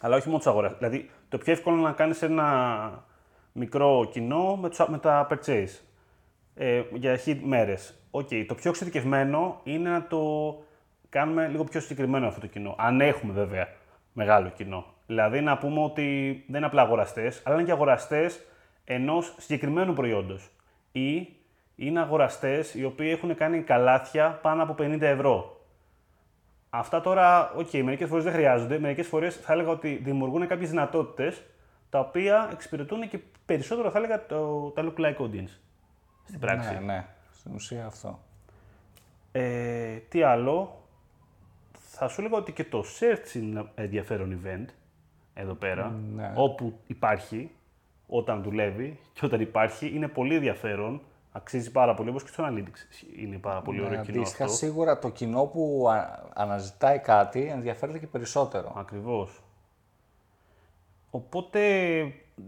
αλλά 0.00 0.16
όχι 0.16 0.26
μόνο 0.26 0.38
τους 0.38 0.46
αγοραστές. 0.46 0.78
Δηλαδή, 0.78 1.10
το 1.28 1.38
πιο 1.38 1.52
εύκολο 1.52 1.76
είναι 1.76 1.86
να 1.86 1.92
κάνεις 1.92 2.22
ένα 2.22 3.04
μικρό 3.52 4.08
κοινό 4.12 4.56
με, 4.56 4.70
με 4.88 4.98
τα 4.98 5.26
purchase 5.30 5.80
ε, 6.54 6.82
για 6.94 7.18
χ 7.18 7.26
μέρες. 7.42 7.96
Okay. 8.10 8.44
Το 8.48 8.54
πιο 8.54 8.70
εξειδικευμένο 8.70 9.60
είναι 9.64 9.90
να 9.90 10.06
το 10.06 10.54
κάνουμε 11.12 11.48
λίγο 11.48 11.64
πιο 11.64 11.80
συγκεκριμένο 11.80 12.26
αυτό 12.26 12.40
το 12.40 12.46
κοινό. 12.46 12.74
Αν 12.78 13.00
έχουμε 13.00 13.32
βέβαια 13.32 13.68
μεγάλο 14.12 14.48
κοινό. 14.48 14.84
Δηλαδή 15.06 15.40
να 15.40 15.58
πούμε 15.58 15.82
ότι 15.82 16.04
δεν 16.46 16.56
είναι 16.56 16.66
απλά 16.66 16.82
αγοραστές, 16.82 17.42
αλλά 17.44 17.54
είναι 17.54 17.64
και 17.64 17.72
αγοραστές 17.72 18.40
ενός 18.84 19.34
συγκεκριμένου 19.38 19.92
προϊόντος. 19.92 20.50
Ή 20.92 21.28
είναι 21.76 22.00
αγοραστές 22.00 22.74
οι 22.74 22.84
οποίοι 22.84 23.08
έχουν 23.12 23.34
κάνει 23.34 23.62
καλάθια 23.62 24.38
πάνω 24.42 24.62
από 24.62 24.74
50 24.78 25.00
ευρώ. 25.00 25.60
Αυτά 26.70 27.00
τώρα, 27.00 27.52
OK, 27.52 27.68
okay, 27.72 27.82
μερικές 27.82 28.08
φορές 28.08 28.24
δεν 28.24 28.32
χρειάζονται. 28.32 28.78
Μερικές 28.78 29.06
φορές 29.06 29.36
θα 29.36 29.52
έλεγα 29.52 29.70
ότι 29.70 30.00
δημιουργούν 30.02 30.46
κάποιες 30.46 30.70
δυνατότητες 30.70 31.42
τα 31.90 31.98
οποία 31.98 32.48
εξυπηρετούν 32.52 33.08
και 33.08 33.18
περισσότερο, 33.44 33.90
θα 33.90 33.98
έλεγα, 33.98 34.26
το, 34.26 34.70
τα 34.74 34.82
look 34.84 35.00
like 35.00 35.16
audience. 35.16 35.60
Στην 36.26 36.40
πράξη. 36.40 36.74
Ναι, 36.74 36.80
ναι. 36.80 37.06
Στην 37.32 37.54
ουσία 37.54 37.86
αυτό. 37.86 38.18
Ε, 39.32 39.96
τι 39.96 40.22
άλλο; 40.22 40.81
Θα 41.94 42.08
σου 42.08 42.20
έλεγα 42.20 42.36
ότι 42.36 42.52
και 42.52 42.64
το 42.64 42.84
search 43.00 43.34
είναι 43.34 43.64
ενδιαφέρον 43.74 44.40
event 44.42 44.66
εδώ 45.34 45.54
πέρα. 45.54 46.00
Ναι. 46.14 46.32
Όπου 46.34 46.78
υπάρχει, 46.86 47.50
όταν 48.06 48.42
δουλεύει 48.42 48.98
και 49.12 49.26
όταν 49.26 49.40
υπάρχει, 49.40 49.92
είναι 49.94 50.08
πολύ 50.08 50.34
ενδιαφέρον 50.34 51.00
Αξίζει 51.34 51.70
πάρα 51.70 51.94
πολύ, 51.94 52.08
όπως 52.08 52.22
και 52.22 52.28
στο 52.28 52.44
Analytics 52.46 53.16
είναι 53.16 53.36
πάρα 53.36 53.60
πολύ 53.62 53.80
ωραίο 53.80 53.98
ναι, 53.98 54.04
κοινό 54.04 54.22
αυτό. 54.22 54.48
σίγουρα 54.48 54.98
το 54.98 55.10
κοινό 55.10 55.44
που 55.44 55.88
αναζητάει 56.34 56.98
κάτι 56.98 57.46
ενδιαφέρεται 57.46 57.98
και 57.98 58.06
περισσότερο. 58.06 58.72
Ακριβώς. 58.76 59.42
Οπότε, 61.10 61.60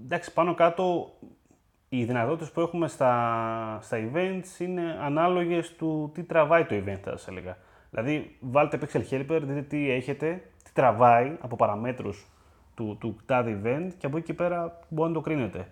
εντάξει, 0.05 0.33
πάνω 0.33 0.55
κάτω 0.55 1.13
οι 1.89 2.05
δυνατότητες 2.05 2.51
που 2.51 2.61
έχουμε 2.61 2.89
στα, 2.89 3.79
στα 3.83 4.11
events 4.13 4.61
είναι 4.61 4.99
ανάλογες 5.01 5.75
του 5.77 6.11
τι 6.15 6.23
τραβάει 6.23 6.65
το 6.65 6.75
event, 6.75 6.99
θα 7.03 7.11
σας 7.11 7.29
έλεγα. 7.29 7.57
Δηλαδή, 7.95 8.37
βάλτε 8.41 8.79
Pixel 8.81 9.03
Helper, 9.11 9.41
δείτε 9.43 9.63
τι 9.63 9.91
έχετε, 9.91 10.43
τι 10.65 10.73
τραβάει 10.73 11.37
από 11.41 11.57
παραμέτρους 11.57 12.27
του, 12.75 12.97
του 13.01 13.17
τάδε 13.27 13.61
event 13.63 13.89
και 13.99 14.07
από 14.07 14.17
εκεί 14.17 14.27
και 14.27 14.35
πέρα 14.35 14.79
μπορεί 14.89 15.09
να 15.09 15.15
το 15.15 15.21
κρίνετε. 15.21 15.69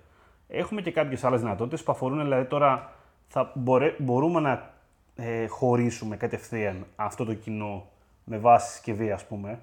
Έχουμε 0.48 0.80
και 0.82 0.90
κάποιες 0.90 1.24
άλλες 1.24 1.40
δυνατότητες 1.40 1.82
που 1.82 1.92
αφορούν 1.92 2.22
δηλαδή 2.22 2.44
τώρα 2.44 2.92
θα 3.28 3.52
μπορούμε 3.98 4.40
να 4.40 4.70
ε, 5.16 5.46
χωρίσουμε 5.46 6.16
κατευθείαν 6.16 6.86
αυτό 6.96 7.24
το 7.24 7.34
κοινό 7.34 7.86
με 8.24 8.38
βάση 8.38 8.72
συσκευή, 8.72 9.10
ας 9.10 9.26
πούμε. 9.26 9.58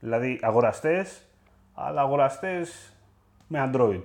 Δηλαδή 0.00 0.38
αγοραστές, 0.42 1.22
αλλά 1.74 2.00
αγοραστές 2.00 2.96
με 3.46 3.70
Android 3.72 4.02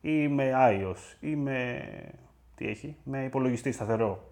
ή 0.00 0.28
με 0.28 0.52
iOS 0.54 1.16
ή 1.20 1.36
με, 1.36 1.82
τι 2.56 2.68
έχει, 2.68 2.96
με 3.04 3.24
υπολογιστή 3.24 3.72
σταθερό 3.72 4.29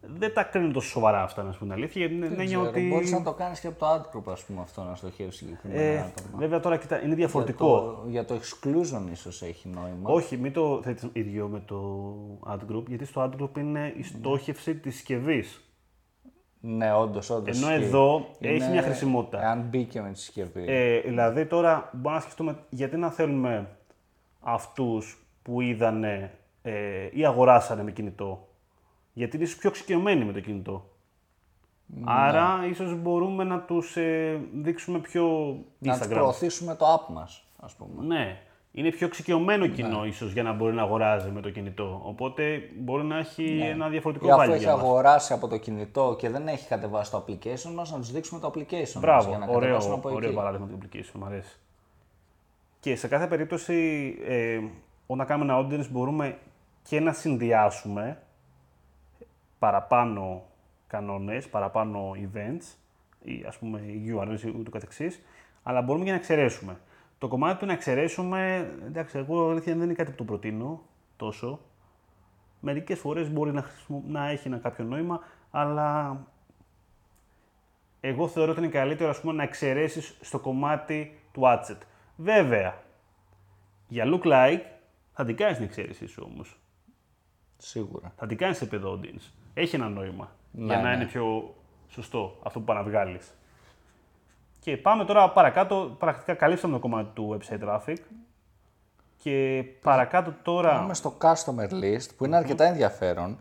δεν 0.00 0.34
τα 0.34 0.42
κρίνουν 0.42 0.72
τόσο 0.72 0.88
σοβαρά 0.88 1.22
αυτά, 1.22 1.42
να 1.42 1.52
σου 1.52 1.58
πούμε 1.58 1.74
αλήθεια. 1.74 2.06
Γιατί 2.06 2.34
δεν 2.34 2.46
ξέρω, 2.46 2.62
ότι. 2.62 2.88
Μπορείς 2.88 3.10
να 3.10 3.22
το 3.22 3.32
κάνεις 3.32 3.60
και 3.60 3.66
από 3.66 3.78
το 3.78 3.86
ad 3.86 4.16
group, 4.16 4.32
ας 4.32 4.44
πούμε, 4.44 4.60
αυτό 4.60 4.82
να 4.82 4.94
στοχεύει 4.94 5.32
συγκεκριμένα 5.32 5.80
ε, 5.80 5.98
άτομα. 5.98 6.38
Βέβαια 6.38 6.60
τώρα 6.60 6.76
κοιτά, 6.76 7.02
είναι 7.02 7.14
διαφορετικό. 7.14 8.02
Για 8.06 8.24
το, 8.24 8.34
για 8.34 8.40
το 8.40 8.44
exclusion 8.44 9.10
ίσως 9.12 9.42
έχει 9.42 9.68
νόημα. 9.68 10.10
Όχι, 10.10 10.36
μην 10.36 10.52
το 10.52 10.80
θέτεις 10.82 11.08
ίδιο 11.12 11.48
με 11.48 11.62
το 11.66 12.14
ad 12.46 12.72
group, 12.72 12.84
γιατί 12.86 13.04
στο 13.04 13.30
ad 13.30 13.42
group 13.42 13.58
είναι 13.58 13.92
η 13.96 14.02
στόχευση 14.02 14.74
της 14.74 14.94
συσκευής. 14.94 15.64
Ναι, 16.60 16.94
όντως, 16.94 17.30
όντως. 17.30 17.62
Ενώ 17.62 17.72
εδώ 17.72 18.26
είναι... 18.38 18.54
έχει 18.54 18.70
μια 18.70 18.82
χρησιμότητα. 18.82 19.50
Αν 19.50 19.60
μπήκε 19.60 20.00
με 20.00 20.10
τη 20.10 20.18
συσκευή. 20.18 20.64
Ε, 20.66 21.00
δηλαδή 21.00 21.46
τώρα 21.46 21.90
μπορούμε 21.92 22.14
να 22.14 22.20
σκεφτούμε 22.20 22.58
γιατί 22.70 22.96
να 22.96 23.10
θέλουμε 23.10 23.76
αυτούς 24.40 25.26
που 25.42 25.60
είδανε 25.60 26.38
ε, 26.62 26.72
ή 27.12 27.24
αγοράσανε 27.26 27.82
με 27.82 27.90
κινητό 27.90 28.48
γιατί 29.12 29.36
είσαι 29.38 29.56
πιο 29.56 29.68
εξοικειωμένοι 29.68 30.24
με 30.24 30.32
το 30.32 30.40
κινητό. 30.40 30.84
Άρα 32.04 32.66
ίσως 32.70 32.94
μπορούμε 33.02 33.44
να 33.44 33.60
τους 33.60 33.96
ε, 33.96 34.40
δείξουμε 34.54 34.98
πιο 34.98 35.56
Να 35.78 35.92
τους 35.96 36.06
Instagram. 36.06 36.10
προωθήσουμε 36.10 36.74
το 36.74 36.84
app 36.94 37.12
μας, 37.12 37.44
ας 37.60 37.74
πούμε. 37.74 38.06
Ναι. 38.06 38.40
Είναι 38.72 38.90
πιο 38.90 39.06
εξοικειωμένο 39.06 39.64
Ναι. 39.66 39.72
κοινό 39.72 40.04
ίσως 40.06 40.32
για 40.32 40.42
να 40.42 40.52
μπορεί 40.52 40.74
να 40.74 40.82
αγοράζει 40.82 41.30
με 41.30 41.40
το 41.40 41.50
κινητό. 41.50 42.00
Οπότε 42.04 42.60
μπορεί 42.78 43.04
να 43.04 43.18
έχει 43.18 43.58
ένα 43.62 43.88
διαφορετικό 43.88 44.26
Ή 44.26 44.30
αφού 44.30 44.40
value 44.40 44.48
έχει 44.54 44.58
για 44.58 44.72
μας. 44.76 44.80
αγοράσει 44.82 45.32
από 45.32 45.48
το 45.48 45.56
κινητό 45.56 46.16
και 46.18 46.30
δεν 46.30 46.48
έχει 46.48 46.68
κατεβάσει 46.68 47.10
το 47.10 47.24
application 47.26 47.72
μας, 47.74 47.90
να 47.92 47.98
τους 47.98 48.10
δείξουμε 48.12 48.40
το 48.40 48.52
application 48.54 48.80
μας 48.80 48.98
Μπράβο, 49.00 49.28
για 49.28 49.38
να 49.38 49.44
ωραίο, 49.46 49.58
κατεβάσουν 49.58 49.92
από 49.92 50.08
ωραίο 50.10 50.28
εκεί. 50.28 50.36
παράδειγμα 50.36 50.66
του 50.66 50.78
application, 50.82 51.10
μου 51.14 51.24
αρέσει. 51.24 51.58
Και 52.80 52.96
σε 52.96 53.08
κάθε 53.08 53.26
περίπτωση, 53.26 53.74
ε, 54.26 54.60
όταν 55.06 55.26
κάνουμε 55.26 55.52
ένα 55.52 55.66
audience, 55.66 55.88
μπορούμε 55.90 56.38
και 56.82 57.00
να 57.00 57.12
συνδυάσουμε 57.12 58.22
παραπάνω 59.60 60.42
κανόνες, 60.86 61.48
παραπάνω 61.48 62.12
events, 62.16 62.76
ή 63.22 63.44
ας 63.46 63.58
πούμε 63.58 63.82
URLs 64.06 64.40
ή 64.40 64.48
ούτω 64.58 64.70
καθεξής, 64.70 65.22
αλλά 65.62 65.82
μπορούμε 65.82 66.04
και 66.04 66.10
να 66.10 66.16
εξαιρέσουμε. 66.16 66.80
Το 67.18 67.28
κομμάτι 67.28 67.58
του 67.58 67.66
να 67.66 67.72
εξαιρέσουμε, 67.72 68.70
εντάξει, 68.86 69.18
εγώ 69.18 69.50
αλήθεια 69.50 69.74
δεν 69.74 69.82
είναι 69.82 69.92
κάτι 69.94 70.10
που 70.10 70.16
το 70.16 70.24
προτείνω 70.24 70.82
τόσο. 71.16 71.60
Μερικές 72.60 72.98
φορές 72.98 73.30
μπορεί 73.30 73.52
να, 73.52 73.62
χρησιμο- 73.62 74.04
να 74.06 74.28
έχει 74.28 74.48
ένα 74.48 74.58
κάποιο 74.58 74.84
νόημα, 74.84 75.20
αλλά 75.50 76.20
εγώ 78.00 78.28
θεωρώ 78.28 78.50
ότι 78.50 78.60
είναι 78.60 78.70
καλύτερο 78.70 79.10
ας 79.10 79.20
πούμε, 79.20 79.32
να 79.32 79.42
εξαιρέσεις 79.42 80.18
στο 80.20 80.38
κομμάτι 80.38 81.18
του 81.32 81.40
adset. 81.44 81.78
Βέβαια, 82.16 82.82
για 83.88 84.04
look 84.06 84.22
like 84.22 84.62
θα 85.12 85.24
την 85.24 85.36
κάνεις 85.36 85.56
την 85.56 85.66
εξαίρεσή 85.66 86.06
σου 86.06 86.28
όμως. 86.32 86.60
Σίγουρα. 87.56 88.12
Θα 88.16 88.26
την 88.26 88.36
κάνεις 88.36 88.56
σε 88.56 88.64
επίπεδο 88.64 89.00
audience. 89.00 89.39
Έχει 89.60 89.76
ένα 89.76 89.88
νόημα 89.88 90.30
Ναι, 90.50 90.64
για 90.64 90.76
να 90.76 90.88
ναι. 90.88 90.94
είναι 90.94 91.04
πιο 91.04 91.54
σωστό 91.88 92.36
αυτό 92.42 92.58
που 92.58 92.64
πάνε 92.64 92.80
να 92.80 92.86
βγάλει. 92.86 93.20
Και 94.60 94.76
πάμε 94.76 95.04
τώρα 95.04 95.30
παρακάτω. 95.30 95.96
Πρακτικά 95.98 96.34
καλύψαμε 96.34 96.72
το 96.72 96.78
κομμάτι 96.80 97.08
του 97.14 97.38
website 97.38 97.68
traffic. 97.68 97.96
Και 99.16 99.64
παρακάτω 99.82 100.34
τώρα. 100.42 100.68
Πάμε 100.68 100.94
στο 100.94 101.16
customer 101.20 101.70
list 101.72 102.08
που 102.16 102.24
είναι 102.24 102.36
αρκετά 102.36 102.64
ενδιαφέρον. 102.64 103.40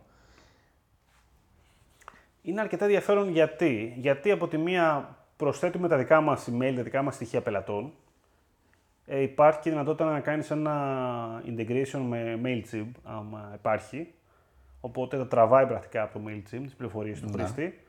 Είναι 2.42 2.62
αρκετά 2.62 2.86
ενδιαφέρον 2.86 3.30
γιατί. 3.30 3.94
Γιατί 3.98 4.32
από 4.32 4.48
τη 4.48 4.58
μία 4.58 5.16
προσθέτουμε 5.38 5.88
τα 5.88 5.98
δικά 5.98 6.22
μας 6.22 6.50
email, 6.52 6.74
τα 6.76 6.84
δικά 6.84 7.02
μας 7.02 7.16
στοιχεία 7.16 7.42
πελατών. 7.42 7.94
Ε, 9.06 9.22
υπάρχει 9.22 9.60
και 9.60 9.70
δυνατότητα 9.70 10.12
να 10.12 10.20
κάνεις 10.20 10.52
ένα 10.52 11.44
integration 11.46 12.02
με 12.08 12.40
MailChimp, 12.44 12.92
άμα 13.04 13.52
υπάρχει. 13.56 14.14
Οπότε 14.82 15.18
τα 15.18 15.28
τραβάει 15.28 15.66
πρακτικά 15.66 16.02
από 16.04 16.20
το 16.20 16.26
MailChimp, 16.28 16.62
τις 16.64 16.76
πληροφορίες 16.76 17.20
του 17.20 17.30
χρήστη. 17.34 17.80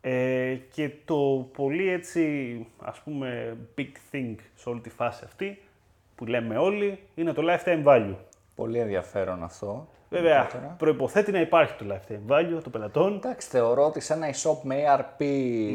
Ε, 0.00 0.54
και 0.54 0.90
το 1.04 1.48
πολύ 1.52 1.88
έτσι, 1.88 2.66
ας 2.78 3.00
πούμε, 3.00 3.56
big 3.78 4.14
thing 4.14 4.34
σε 4.54 4.68
όλη 4.68 4.80
τη 4.80 4.90
φάση 4.90 5.24
αυτή, 5.24 5.62
που 6.14 6.26
λέμε 6.26 6.58
όλοι, 6.58 6.98
είναι 7.14 7.32
το 7.32 7.42
lifetime 7.44 7.84
value. 7.84 8.14
Πολύ 8.54 8.78
ενδιαφέρον 8.78 9.42
αυτό. 9.42 9.88
Βέβαια, 10.08 10.46
προϋποθέτει 10.78 11.32
να 11.32 11.40
υπάρχει 11.40 11.74
το 11.74 11.84
lifetime 11.88 12.32
value 12.32 12.62
των 12.62 12.72
πελατών. 12.72 13.14
Εντάξει, 13.14 13.48
θεωρώ 13.48 13.84
ότι 13.84 14.00
σε 14.00 14.12
ένα 14.12 14.26
e-shop 14.30 14.58
με 14.62 14.76
ERP, 14.86 15.24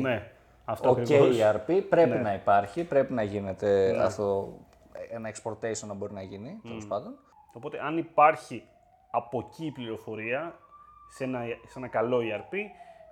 Ναι, 0.01 0.31
αυτό 0.65 0.91
OK 0.91 1.00
ακριβώς. 1.00 1.38
ERP, 1.39 1.81
πρέπει 1.89 2.17
να 2.17 2.34
υπάρχει, 2.34 2.84
πρέπει 2.84 3.13
να 3.13 3.24
γίνεται 3.24 3.98
αυτό, 4.03 4.57
ένα 5.12 5.31
exportation 5.34 5.88
να 5.88 5.93
μπορεί 5.93 6.13
να 6.13 6.22
γίνει, 6.22 6.60
τέλος 6.63 6.88
πάντων. 6.88 7.15
Οπότε, 7.53 7.79
αν 7.84 7.98
υπάρχει 7.98 8.63
από 9.15 9.48
εκεί 9.50 9.65
η 9.65 9.72
πληροφορία 9.72 10.60
σε 11.10 11.24
ένα, 11.24 11.39
σε 11.67 11.77
ένα 11.79 11.88
καλό 11.88 12.19
ERP, 12.19 12.55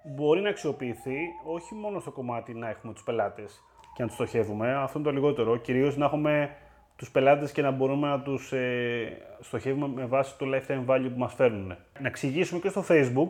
μπορεί 0.03 0.41
να 0.41 0.49
αξιοποιηθεί 0.49 1.17
όχι 1.45 1.75
μόνο 1.75 1.99
στο 1.99 2.11
κομμάτι 2.11 2.53
να 2.53 2.69
έχουμε 2.69 2.93
τους 2.93 3.03
πελάτες 3.03 3.63
και 3.93 4.01
να 4.01 4.07
τους 4.07 4.15
στοχεύουμε, 4.15 4.75
αυτό 4.75 4.99
είναι 4.99 5.07
το 5.07 5.13
λιγότερο, 5.13 5.57
κυρίως 5.57 5.97
να 5.97 6.05
έχουμε 6.05 6.55
τους 6.95 7.11
πελάτες 7.11 7.51
και 7.51 7.61
να 7.61 7.71
μπορούμε 7.71 8.07
να 8.07 8.21
τους 8.21 8.51
ε, 8.51 9.17
στοχεύουμε 9.39 9.87
με 9.87 10.05
βάση 10.05 10.37
το 10.37 10.45
lifetime 10.53 10.85
value 10.85 11.09
που 11.13 11.19
μας 11.19 11.33
φέρνουν. 11.33 11.67
Να 11.99 12.07
εξηγήσουμε 12.07 12.59
και 12.59 12.69
στο 12.69 12.83
Facebook 12.89 13.29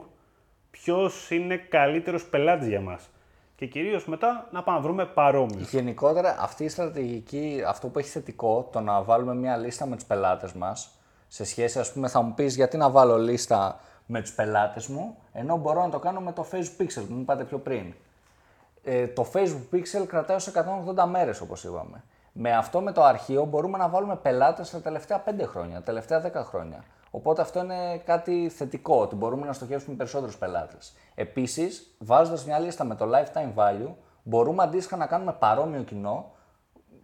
ποιος 0.72 1.32
είναι 1.32 1.58
καλύτερος 1.58 2.25
πελάτης 2.25 2.68
για 2.68 2.82
μας. 2.82 3.10
Και 3.56 3.65
κυρίως 3.65 4.06
μετά 4.06 4.48
να 4.51 4.63
πάμε 4.63 4.77
να 4.77 4.84
βρούμε 4.84 5.06
παρόμοιους. 5.06 5.72
Γενικότερα 5.72 6.36
αυτή 6.39 6.63
η 6.63 6.70
στρατηγική, 6.70 7.62
αυτό 7.68 7.88
που 7.88 8.00
έχει 8.00 8.10
θετικό, 8.10 8.70
το 8.72 8.80
να 8.80 9.03
βάλουμε 9.03 9.36
μια 9.36 9.58
λίστα 9.58 9.86
με 9.86 9.96
τους 9.96 10.06
πελάτες 10.06 10.53
μας, 10.53 10.98
σε 11.34 11.44
σχέση 11.44 11.80
ας 11.80 11.92
πούμε 11.92 12.08
θα 12.08 12.22
μου 12.22 12.34
πεις 12.34 12.56
γιατί 12.56 12.78
να 12.78 12.90
βάλω 12.90 13.18
λίστα 13.18 13.80
με 14.06 14.22
τους 14.22 14.34
πελάτες 14.34 14.88
μου, 14.88 15.18
ενώ 15.32 15.58
μπορώ 15.58 15.82
να 15.82 15.90
το 15.90 16.00
κάνω 16.00 16.20
με 16.20 16.32
το 16.32 16.46
Facebook 16.52 16.82
Pixel 16.82 17.04
που 17.08 17.13
μου 17.13 17.22
είπατε 17.22 17.44
πιο 17.44 17.58
πριν. 17.58 17.94
Ε, 18.84 19.08
το 19.08 19.25
Facebook 19.34 19.75
Pixel 19.75 20.08
κρατάει 20.08 20.36
ως 20.36 20.48
180 20.48 21.06
μέρες 21.10 21.42
όπως 21.42 21.63
είπαμε. 21.63 22.04
Με 22.32 22.56
αυτό 22.56 22.82
με 22.82 22.92
το 22.92 23.04
αρχείο 23.04 23.46
μπορούμε 23.46 23.78
να 23.78 23.90
βάλουμε 23.90 24.16
πελάτες 24.16 24.70
τα 24.70 24.82
τελευταία 24.82 25.24
5 25.25 25.46
χρόνια, 25.46 25.75
τα 25.75 25.84
τελευταία 25.84 26.22
10 26.22 26.44
χρόνια. 26.44 26.84
Οπότε 27.12 27.42
αυτό 27.42 27.60
είναι 27.60 27.98
κάτι 27.98 28.50
θετικό, 28.50 29.02
ότι 29.02 29.16
μπορούμε 29.16 29.46
να 29.46 29.54
στοχεύσουμε 29.54 29.96
περισσότερους 29.96 30.38
πελάτες. 30.38 30.94
Επίσης, 31.16 31.96
βάζοντας 32.00 32.46
μια 32.46 32.60
λίστα 32.60 32.84
με 32.84 32.96
το 32.96 33.06
lifetime 33.13 33.54
value, 33.56 33.94
μπορούμε 34.24 34.63
αντίστοιχα 34.63 34.98
να 34.98 35.06
κάνουμε 35.06 35.36
παρόμοιο 35.40 35.82
κοινό 35.82 36.32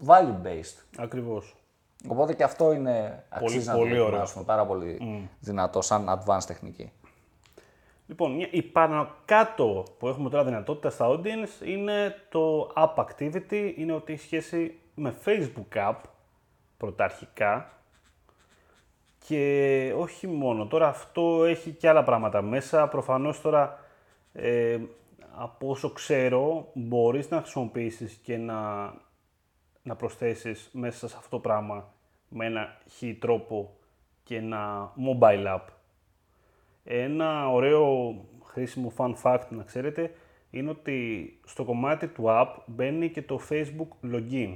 value 0.08 0.46
based. 0.48 0.84
Ακριβώς. 0.98 1.59
Οπότε 2.08 2.34
και 2.34 2.44
αυτό 2.44 2.72
είναι 2.72 3.24
αξίζει 3.30 3.68
να 3.68 3.74
πολύ 3.74 3.90
το 3.90 3.96
ωραίο 3.96 4.06
δοκιμάσουμε, 4.06 4.44
πάρα 4.44 4.66
πολύ 4.66 4.98
δυνατό 5.40 5.82
σαν 5.82 6.06
advanced 6.10 6.44
τεχνική. 6.48 6.92
Λοιπόν, 8.08 8.36
μια- 8.36 8.48
η 8.52 8.62
πάνω 8.62 9.10
κάτω 9.26 9.84
που 10.00 10.08
έχουμε 10.08 10.30
τώρα 10.30 10.44
δυνατότητα 10.44 10.90
στα 10.90 11.08
audience 11.10 11.66
είναι 11.66 12.16
το 12.30 12.74
app 12.76 12.94
activity, 13.06 13.74
είναι 13.76 13.94
ότι 13.94 14.14
έχει 14.14 14.22
σχέση 14.24 14.80
με 14.96 15.14
Facebook 15.26 15.78
app 15.90 15.96
πρωταρχικά 16.78 17.70
και 19.28 19.94
όχι 19.98 20.28
μόνο. 20.28 20.66
Τώρα 20.68 20.88
αυτό 20.88 21.44
έχει 21.46 21.72
και 21.72 21.90
άλλα 21.90 22.04
πράγματα 22.04 22.42
μέσα. 22.42 22.88
Προφανώς 22.88 23.42
τώρα 23.42 23.80
ε, 24.34 24.78
από 25.36 25.70
όσο 25.70 25.90
ξέρω 25.92 26.68
μπορείς 26.74 27.30
να 27.30 27.38
χρησιμοποιήσεις 27.42 28.14
και 28.24 28.38
να, 28.38 28.94
να 29.90 29.96
προσθέσεις 29.96 30.70
μέσα 30.74 31.08
σε 31.08 31.16
αυτό 31.18 31.30
το 31.30 31.40
πράγμα 31.40 31.94
με 32.30 32.46
ένα 32.46 32.78
χι 32.90 33.14
τρόπο 33.14 33.78
και 34.24 34.36
ένα 34.36 34.94
mobile 35.08 35.46
app. 35.56 35.66
Ένα 36.84 37.50
ωραίο 37.50 38.16
χρήσιμο 38.44 38.94
fun 38.98 39.14
fact 39.24 39.48
να 39.50 39.64
ξέρετε 39.64 40.12
είναι 40.50 40.70
ότι 40.70 41.40
στο 41.46 41.64
κομμάτι 41.64 42.08
του 42.08 42.24
app 42.28 42.56
μπαίνει 42.66 43.10
και 43.10 43.22
το 43.22 43.40
Facebook 43.50 44.14
login. 44.14 44.56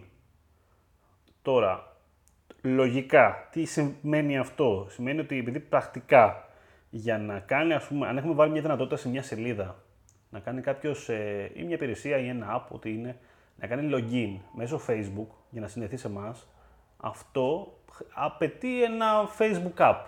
Τώρα, 1.42 1.98
λογικά, 2.62 3.48
τι 3.52 3.66
σημαίνει 3.66 4.38
αυτό; 4.38 4.88
Σημαίνει 4.90 5.20
ότι 5.20 5.38
επειδή 5.38 5.60
πρακτικά 5.60 6.50
για 6.90 7.18
να 7.18 7.40
κάνει, 7.40 7.74
ας 7.74 7.88
πούμε, 7.88 8.08
αν 8.08 8.18
έχουμε 8.18 8.34
βάλει 8.34 8.52
μια 8.52 8.62
δυνατότητα 8.62 8.98
σε 8.98 9.10
μια 9.10 9.24
σελίδα, 9.24 9.84
να 10.30 10.40
κάνει 10.40 10.62
κάποιος 10.62 11.10
ε, 11.10 11.52
ή 11.54 11.64
μια 11.64 11.76
υπηρεσία 11.76 12.18
ή 12.18 12.28
ένα 12.28 12.62
app, 12.62 12.76
ό,τι 12.76 12.94
είναι, 12.94 13.18
να 13.68 13.76
κάνει 13.76 13.90
login 13.94 14.40
μέσω 14.56 14.82
Facebook 14.88 15.28
για 15.50 15.62
να 15.62 15.68
συνδεθεί 15.68 15.98
σε 15.98 16.08
εμάς, 16.08 16.48
αυτό 16.98 17.78
απαιτεί 18.14 18.84
ένα 18.84 19.30
Facebook 19.38 19.76
app 19.78 20.00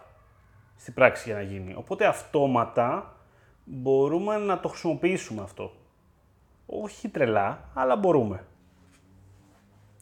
στην 0.75 0.93
πράξη 0.93 1.29
για 1.29 1.37
να 1.37 1.41
γίνει. 1.41 1.73
Οπότε 1.77 2.05
αυτόματα 2.05 3.15
μπορούμε 3.63 4.37
να 4.37 4.59
το 4.59 4.67
χρησιμοποιήσουμε 4.67 5.41
αυτό. 5.41 5.71
Όχι 6.65 7.09
τρελά, 7.09 7.69
αλλά 7.73 7.95
μπορούμε. 7.95 8.45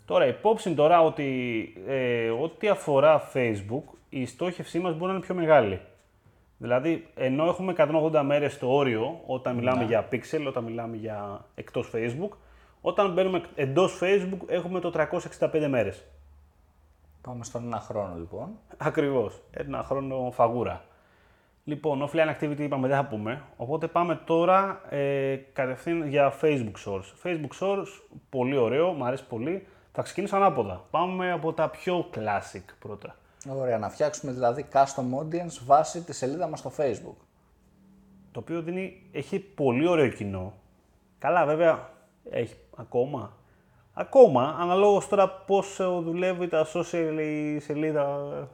Τώρα, 0.06 0.28
υπόψη 0.28 0.74
τώρα 0.74 1.02
ότι 1.02 1.68
ε, 1.88 2.30
ό,τι 2.30 2.68
αφορά 2.70 3.32
Facebook, 3.34 3.84
η 4.10 4.26
στόχευσή 4.26 4.80
μας 4.80 4.94
μπορεί 4.94 5.06
να 5.06 5.12
είναι 5.12 5.26
πιο 5.26 5.36
μεγάλη. 5.36 5.82
Δηλαδή, 6.58 7.08
ενώ 7.16 7.46
έχουμε 7.46 7.74
180 7.78 8.22
μέρες 8.26 8.54
στο 8.54 8.76
όριο, 8.76 9.22
όταν 9.26 9.56
μιλάμε 9.56 9.84
για 9.84 10.08
Pixel, 10.12 10.46
όταν 10.48 10.64
μιλάμε 10.64 10.96
για 10.96 11.46
εκτός 11.56 11.92
Facebook, 11.96 12.38
όταν 12.86 13.14
μπαίνουμε 13.14 13.44
εντός 13.56 14.00
Facebook 14.02 14.48
έχουμε 14.48 14.80
το 14.80 15.08
365 15.40 15.66
μέρες. 15.70 16.04
Πάμε 17.22 17.44
στον 17.44 17.64
ένα 17.64 17.80
χρόνο 17.80 18.16
λοιπόν. 18.18 18.50
Ακριβώς. 18.78 19.42
Ένα 19.52 19.84
χρόνο 19.84 20.32
φαγούρα. 20.34 20.86
Λοιπόν, 21.64 22.10
offline 22.10 22.36
activity 22.36 22.60
είπαμε 22.60 22.88
δεν 22.88 22.98
θα 22.98 23.06
πούμε. 23.06 23.42
Οπότε 23.58 23.88
πάμε 23.88 24.16
τώρα 24.26 24.82
ε, 24.90 25.36
κατευθείαν 25.54 26.08
για 26.08 26.34
Facebook 26.42 26.74
Source. 26.86 27.14
Facebook 27.24 27.60
Source, 27.60 28.18
πολύ 28.30 28.58
ωραίο, 28.58 28.92
μου 28.92 29.06
αρέσει 29.06 29.28
πολύ. 29.28 29.68
Θα 29.92 30.02
ξεκινήσω 30.02 30.36
ανάποδα. 30.36 30.86
Πάμε 30.92 31.32
από 31.32 31.54
τα 31.54 31.70
πιο 31.70 32.10
classic 32.16 32.64
πρώτα. 32.80 33.16
Ωραία, 33.50 33.78
να 33.78 33.90
φτιάξουμε 33.90 34.32
δηλαδή 34.32 34.66
custom 34.74 35.20
audience 35.20 35.62
βάσει 35.66 36.04
τη 36.04 36.14
σελίδα 36.14 36.48
μας 36.48 36.60
στο 36.60 36.72
Facebook. 36.78 37.18
Το 38.32 38.40
οποίο 38.40 38.62
δίνει, 38.62 39.10
έχει 39.12 39.40
πολύ 39.40 39.88
ωραίο 39.88 40.08
κοινό. 40.08 40.54
Καλά, 41.20 41.46
βέβαια, 41.46 41.93
έχει 42.30 42.56
ακόμα; 42.76 43.34
Ακόμα, 43.96 44.56
αναλόγως 44.60 45.08
τώρα 45.08 45.30
πώς 45.30 45.80
ε, 45.80 45.84
δουλεύει 45.84 46.48
τα 46.48 46.68
social 46.74 47.18
η 47.20 47.60
σελίδα 47.60 48.06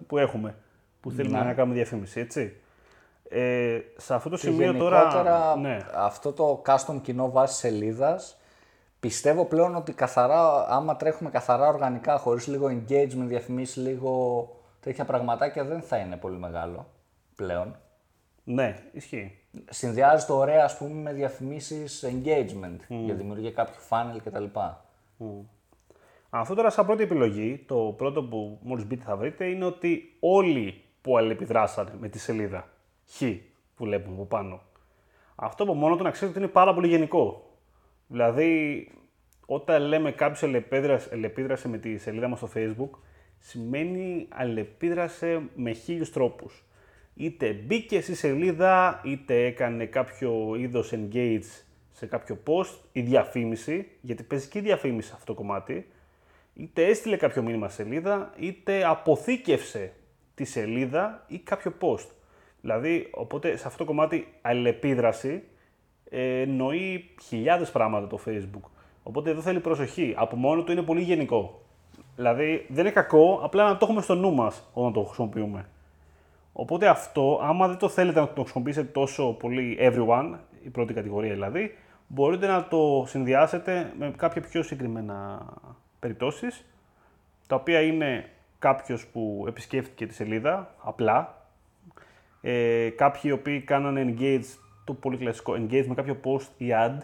που 0.08 0.18
έχουμε, 0.18 0.56
που 1.02 1.12
θέλουμε 1.12 1.44
να 1.44 1.54
κάνουμε 1.54 1.76
διαφήμιση, 1.76 2.20
έτσι. 2.20 2.56
Ε, 3.30 3.80
σε 3.98 4.14
αυτό 4.14 4.30
το 4.30 4.36
Και 4.36 4.42
σημείο 4.42 4.66
γενικότερα 4.66 5.08
τώρα. 5.08 5.56
Ναι. 5.56 5.86
αυτό 5.96 6.32
το 6.32 6.62
custom 6.66 7.00
κοινό 7.02 7.32
βάση 7.32 7.56
σελίδας 7.56 8.38
πιστεύω 9.00 9.46
πλέον 9.46 9.76
ότι 9.76 9.94
καθαρά, 9.94 10.66
άμα 10.70 10.96
τρέχουμε 10.96 11.30
καθαρά 11.30 11.68
οργανικά, 11.68 12.18
χωρίς 12.18 12.48
λίγο 12.48 12.68
engagement, 12.68 13.26
διαφημίσεις, 13.26 13.76
λίγο 13.76 14.48
τέτοια 14.80 15.06
πραγματάκια 15.06 15.64
δεν 15.64 15.82
θα 15.82 15.98
είναι 15.98 16.18
πολύ 16.18 16.38
μεγάλο 16.38 16.88
πλέον. 17.36 17.80
ναι, 18.44 18.84
ισχύει. 18.92 19.39
Συνδυάζεται 19.70 20.32
ωραία 20.32 20.64
ας 20.64 20.78
πούμε 20.78 21.02
με 21.02 21.14
διαφημίσεις 21.14 22.06
engagement 22.06 22.80
για 22.88 23.14
δημιουργία 23.14 23.52
κάποιου 23.52 23.82
funnel 23.90 24.18
κτλ. 24.24 24.44
Αυτό 26.30 26.56
τώρα 26.56 26.70
σαν 26.70 26.86
πρώτη 26.86 27.04
επιλογή, 27.04 27.64
το 27.68 27.94
πρώτο 27.98 28.24
που 28.24 28.60
μόλις 28.62 28.86
μπείτε 28.86 29.04
θα 29.04 29.18
βρείτε 29.18 29.46
είναι 29.46 29.66
ότι 29.66 30.16
όλοι 30.20 30.82
που 31.02 31.18
αλληλεπιδράσανε 31.18 31.92
με 32.00 32.10
τη 32.10 32.20
σελίδα 32.20 32.68
Χ 33.10 33.24
που 33.76 33.84
βλέπουμε 33.86 34.16
από 34.16 34.26
πάνω. 34.26 34.62
Αυτό 35.36 35.64
από 35.64 35.74
μόνο 35.74 35.96
του 35.96 36.04
να 36.04 36.12
ξέρετε 36.12 36.38
ότι 36.38 36.46
είναι 36.46 36.54
πάρα 36.54 36.74
πολύ 36.74 36.88
γενικό. 36.88 37.50
Δηλαδή, 38.08 38.88
όταν 39.46 39.82
λέμε 39.82 40.12
κάποιος 40.12 40.44
αλληλεπίδρασε, 40.44 41.10
αλληλεπίδρασε 41.12 41.68
με 41.68 41.78
τη 41.78 41.98
σελίδα 41.98 42.28
μας 42.28 42.38
στο 42.38 42.50
facebook, 42.56 42.90
σημαίνει 43.40 44.28
αλληλεπίδρασε 44.30 45.42
με 45.56 45.72
χίλιους 45.72 46.12
τρόπους. 46.12 46.64
Είτε 47.22 47.52
μπήκε 47.52 48.02
στη 48.02 48.16
σελίδα, 48.16 49.02
είτε 49.04 49.46
έκανε 49.46 49.86
κάποιο 49.86 50.56
είδος 50.58 50.94
engage 50.96 51.64
σε 51.92 52.06
κάποιο 52.06 52.38
post 52.48 52.78
ή 52.92 53.02
διαφήμιση, 53.02 53.88
γιατί 54.02 54.24
παίζει 54.24 54.48
και 54.48 54.58
η 54.58 54.62
διαφήμιση 54.62 55.08
σε 55.08 55.14
αυτό 55.14 55.34
το 55.34 55.40
κομμάτι, 55.40 55.88
είτε 56.54 56.86
έστειλε 56.86 57.18
κάποιο 57.18 57.42
μήνυμα 57.42 57.70
στη 57.70 57.84
σελίδα, 57.84 58.34
είτε 58.40 58.86
αποθήκευσε 58.86 59.94
τη 60.36 60.44
σελίδα 60.44 61.26
ή 61.28 61.38
κάποιο 61.38 61.74
post. 61.80 62.08
Δηλαδή, 62.62 63.08
οπότε 63.12 63.58
σε 63.58 63.68
αυτό 63.68 63.78
το 63.78 63.86
κομμάτι 63.86 64.28
αλληλεπίδραση 64.42 65.44
ε, 66.10 66.42
εννοεί 66.42 67.10
χιλιάδες 67.22 67.72
πράγματα 67.72 68.08
το 68.08 68.20
Facebook. 68.26 68.70
Οπότε 69.04 69.30
εδώ 69.30 69.42
θέλει 69.42 69.60
προσοχή. 69.60 70.14
Από 70.18 70.36
μόνο 70.36 70.64
του 70.64 70.72
είναι 70.72 70.82
πολύ 70.82 71.02
γενικό. 71.02 71.62
Δηλαδή, 72.16 72.66
δεν 72.70 72.80
είναι 72.86 72.94
κακό, 72.94 73.40
απλά 73.44 73.68
να 73.68 73.78
το 73.78 73.86
έχουμε 73.86 74.02
στο 74.02 74.16
νου 74.16 74.34
μας 74.34 74.70
όταν 74.74 74.94
το 74.94 75.04
χρησιμοποιούμε. 75.04 75.66
Οπότε 76.62 76.88
αυτό, 76.88 77.40
άμα 77.44 77.68
δεν 77.68 77.78
το 77.78 77.90
θέλετε 77.90 78.20
να 78.20 78.28
το 78.28 78.42
χρησιμοποιήσετε 78.42 78.88
τόσο 78.92 79.34
πολύ 79.34 79.78
everyone, 79.82 80.38
η 80.64 80.70
πρώτη 80.70 80.94
κατηγορία 80.94 81.34
δηλαδή, 81.34 81.76
μπορείτε 82.08 82.48
να 82.48 82.68
το 82.68 83.04
συνδυάσετε 83.08 83.94
με 83.98 84.14
κάποια 84.18 84.42
πιο 84.42 84.64
συγκεκριμένα 84.64 85.46
περιπτώσεις, 86.00 86.66
τα 87.48 87.56
οποία 87.56 87.82
είναι 87.82 88.30
κάποιος 88.60 89.08
που 89.08 89.46
επισκέφτηκε 89.48 90.08
τη 90.08 90.14
σελίδα, 90.14 90.76
απλά, 90.84 91.48
ε, 92.42 92.90
κάποιοι 92.90 93.22
οι 93.24 93.32
οποίοι 93.32 93.62
κάνανε 93.62 94.16
engage, 94.16 94.58
το 94.84 94.94
πολύ 94.94 95.18
κλασικό, 95.18 95.54
engage 95.54 95.86
με 95.86 95.94
κάποιο 95.94 96.20
post 96.24 96.48
ή 96.58 96.68
ad, 96.72 96.98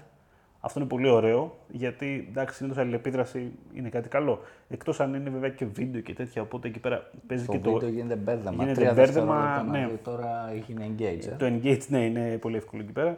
αυτό 0.66 0.80
είναι 0.80 0.88
πολύ 0.90 1.10
ωραίο, 1.10 1.56
γιατί 1.68 2.28
εντάξει, 2.30 2.56
συνήθως 2.56 2.78
αλληλεπίδραση 2.82 3.52
είναι 3.74 3.90
κάτι 3.90 4.10
καλό. 4.10 4.40
Εκτός 4.70 5.00
αν 5.00 5.14
είναι 5.14 5.30
βέβαια 5.30 5.50
και 5.50 5.66
βίντεο 5.66 6.02
και 6.02 6.14
τέτοια, 6.14 6.42
οπότε 6.42 6.68
εκεί 6.68 6.80
πέρα 6.80 7.10
παίζει 7.28 7.46
Το 7.46 7.52
και 7.52 7.58
βίντεο 7.58 7.80
το. 7.80 7.88
γίνεται 7.88 8.16
μπέρδεμα. 8.16 8.64
γίνεται 8.64 8.74
Τρία 8.80 8.94
μπέρδεμα, 8.94 9.36
δευτερόλεπτα 9.36 9.64
να 9.64 9.80
ναι. 9.80 9.88
δει 9.88 9.98
τώρα 9.98 10.50
έγινε 10.54 10.86
engage. 10.90 11.28
Ε. 11.28 11.36
Το 11.36 11.46
engage, 11.46 11.88
ναι, 11.88 12.06
είναι 12.06 12.38
πολύ 12.38 12.56
εύκολο 12.58 12.82
εκεί 12.82 12.92
πέρα. 12.92 13.18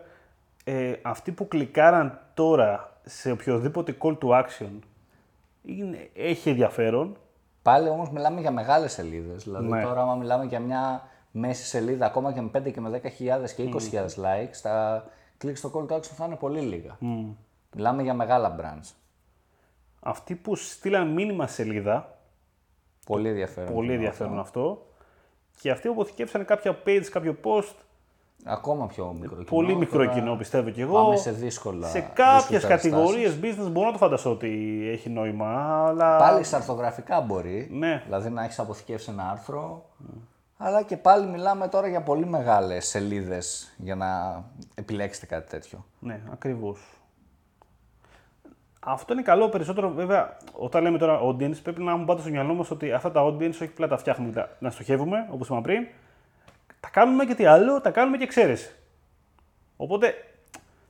Ε, 0.63 0.93
αυτοί 1.01 1.31
που 1.31 1.47
κλικάραν 1.47 2.19
τώρα 2.33 2.99
σε 3.03 3.31
οποιοδήποτε 3.31 3.95
call 3.99 4.17
to 4.17 4.27
action 4.27 4.69
είναι, 5.65 6.09
έχει 6.15 6.49
ενδιαφέρον. 6.49 7.15
Πάλι 7.61 7.89
όμως 7.89 8.09
μιλάμε 8.11 8.41
για 8.41 8.51
μεγάλες 8.51 8.91
σελίδες. 8.91 9.43
Δηλαδή 9.43 9.67
Ναι. 9.67 9.81
τώρα 9.81 10.01
άμα 10.01 10.15
μιλάμε 10.15 10.45
για 10.45 10.59
μια 10.59 11.07
μέση 11.31 11.65
σελίδα 11.65 12.05
ακόμα 12.05 12.33
και 12.33 12.41
με 12.41 12.49
5 12.57 12.71
και 12.71 12.81
με 12.81 12.89
10.000 12.89 13.53
και 13.55 13.63
20.000 13.63 14.05
likes, 14.05 14.57
τα 14.61 15.05
κλικ 15.37 15.57
στο 15.57 15.71
call 15.73 15.91
to 15.91 15.95
action 15.95 16.01
θα 16.15 16.25
είναι 16.25 16.35
πολύ 16.35 16.59
λίγα. 16.59 16.97
Μιλάμε 17.75 18.03
για 18.03 18.13
μεγάλα 18.13 18.55
brands. 18.59 18.91
Αυτοί 19.99 20.35
που 20.35 20.55
στείλαν 20.55 21.07
μήνυμα 21.07 21.47
σελίδα, 21.47 22.17
Πολύ 23.05 23.29
ενδιαφέρον. 23.29 23.73
πολύ 23.73 23.85
είναι 23.85 23.95
ενδιαφέρον 23.95 24.39
αυτό. 24.39 24.85
Και 25.61 25.71
αυτοί 25.71 25.87
που 25.87 25.93
αποθηκεύσαν 25.93 26.45
κάποια 26.45 26.79
page, 26.85 27.03
κάποιο 27.11 27.35
post, 27.43 27.73
Ακόμα 28.43 28.87
πιο 28.87 29.13
μικρό 29.13 29.35
κοινό. 29.35 29.49
πολύ 29.49 29.75
μικρό 29.75 29.97
τώρα 29.97 30.13
κοινό 30.13 30.35
πιστεύω 30.35 30.69
κι 30.69 30.81
εγώ. 30.81 30.93
Πάμε 30.93 31.15
σε 31.15 31.31
δύσκολα. 31.31 31.87
σε 31.87 31.99
κάποιες 31.99 32.47
δύσκολες 32.47 32.63
κατηγορίες 32.67 33.39
business 33.41 33.71
μπορώ 33.71 33.85
να 33.85 33.91
το 33.91 33.97
φανταστώ 33.97 34.31
ότι 34.31 34.81
έχει 34.91 35.09
νόημα, 35.09 35.47
αλλά... 35.87 36.17
Πάλι 36.17 36.43
σε 36.43 36.55
αρθογραφικά 36.55 37.21
μπορεί. 37.21 37.67
Ναι. 37.71 38.01
Δηλαδή 38.05 38.29
να 38.29 38.43
έχεις 38.43 38.59
αποθηκεύσει 38.59 39.09
ένα 39.11 39.29
άρθρο. 39.29 39.85
Αλλά 40.57 40.83
και 40.83 40.97
πάλι 40.97 41.27
μιλάμε 41.27 41.67
τώρα 41.67 41.87
για 41.87 42.01
πολύ 42.01 42.25
μεγάλες 42.25 42.87
σελίδες 42.87 43.73
για 43.77 43.95
να 43.95 44.43
επιλέξετε 44.75 45.25
κάτι 45.25 45.49
τέτοιο. 45.49 45.85
Ναι, 45.99 46.21
ακριβώς. 46.31 46.79
Αυτό 48.79 49.13
είναι 49.13 49.21
καλό 49.21 49.49
περισσότερο, 49.49 49.89
βέβαια, 49.89 50.37
όταν 50.53 50.83
λέμε 50.83 50.97
τώρα 50.97 51.19
audience, 51.23 51.61
πρέπει 51.63 51.81
να 51.83 51.91
έχουμε 51.91 52.05
πάντα 52.05 52.21
στο 52.21 52.29
μυαλό 52.29 52.53
μας 52.53 52.71
ότι 52.71 52.91
αυτά 52.91 53.11
τα 53.11 53.21
audience 53.23 53.49
όχι 53.51 53.63
απλά 53.63 53.87
τα 53.87 53.97
φτιάχνουμε 53.97 54.31
τα- 54.31 54.49
να 54.59 54.69
στοχεύουμε, 54.69 55.27
όπως 55.31 55.47
είπαμε 55.47 55.61
πριν, 55.61 55.87
τα 56.79 56.89
κάνουμε 56.89 57.25
και 57.25 57.35
τι 57.35 57.45
άλλο, 57.45 57.81
τα 57.81 57.91
κάνουμε 57.91 58.17
και 58.17 58.23
εξαίρεση. 58.23 58.75
Οπότε, 59.77 60.13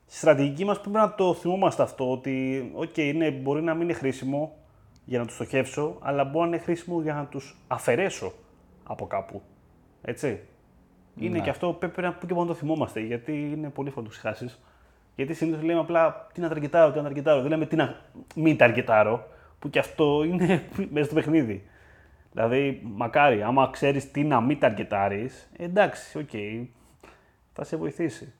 στη 0.05 0.17
στρατηγική 0.17 0.65
μας 0.65 0.79
πρέπει 0.79 0.95
να 0.95 1.15
το 1.15 1.33
θυμόμαστε 1.33 1.83
αυτό, 1.83 2.11
ότι 2.11 2.69
οκ, 2.75 2.97
ναι, 3.15 3.31
μπορεί 3.31 3.61
να 3.61 3.73
μην 3.73 3.81
είναι 3.83 3.93
χρήσιμο 3.93 4.55
για 5.05 5.19
να 5.19 5.25
τους 5.25 5.35
στοχεύσω, 5.35 5.97
αλλά 6.01 6.23
μπορεί 6.23 6.49
να 6.49 6.55
είναι 6.55 6.63
χρήσιμο 6.65 7.01
για 7.01 7.13
να 7.13 7.25
τους 7.25 7.57
αφαιρέσω 7.67 8.33
από 8.83 9.07
κάπου. 9.07 9.41
Έτσι. 10.07 10.39
Είναι 11.15 11.39
και 11.39 11.49
αυτό 11.49 11.73
πρέπει 11.73 12.01
να, 12.01 12.17
και 12.27 12.33
να 12.33 12.45
το 12.45 12.53
θυμόμαστε, 12.53 12.99
γιατί 12.99 13.31
είναι 13.31 13.69
πολύ 13.69 13.87
εύκολο 13.87 14.05
να 14.05 14.11
το 14.11 14.17
ξεχάσεις. 14.19 14.59
Γιατί 15.15 15.33
συνήθως 15.33 15.63
λέμε 15.63 15.79
απλά 15.79 16.27
τι 16.33 16.41
να 16.41 16.47
ταργκετάρω, 16.47 16.91
τι 16.91 16.97
να 16.97 17.03
ταργκετάρω. 17.03 17.41
Δεν 17.41 17.49
λέμε 17.49 17.65
τι 17.65 17.75
να 17.75 17.95
μην 18.35 18.57
ταργκετάρω, 18.57 19.27
που 19.59 19.69
και 19.69 19.79
αυτό 19.79 20.23
είναι 20.23 20.63
μέσα 20.93 21.05
στο 21.05 21.15
παιχνίδι. 21.15 21.63
Δηλαδή, 22.31 22.81
μακάρι, 22.83 23.43
άμα 23.43 23.69
ξέρεις 23.71 24.11
τι 24.11 24.23
να 24.23 24.41
μην 24.41 24.59
ταργκετάρεις, 24.59 25.49
εντάξει, 25.57 26.17
οκ, 26.17 26.29
θα 27.53 27.63
σε 27.63 27.77
βοηθήσει. 27.77 28.33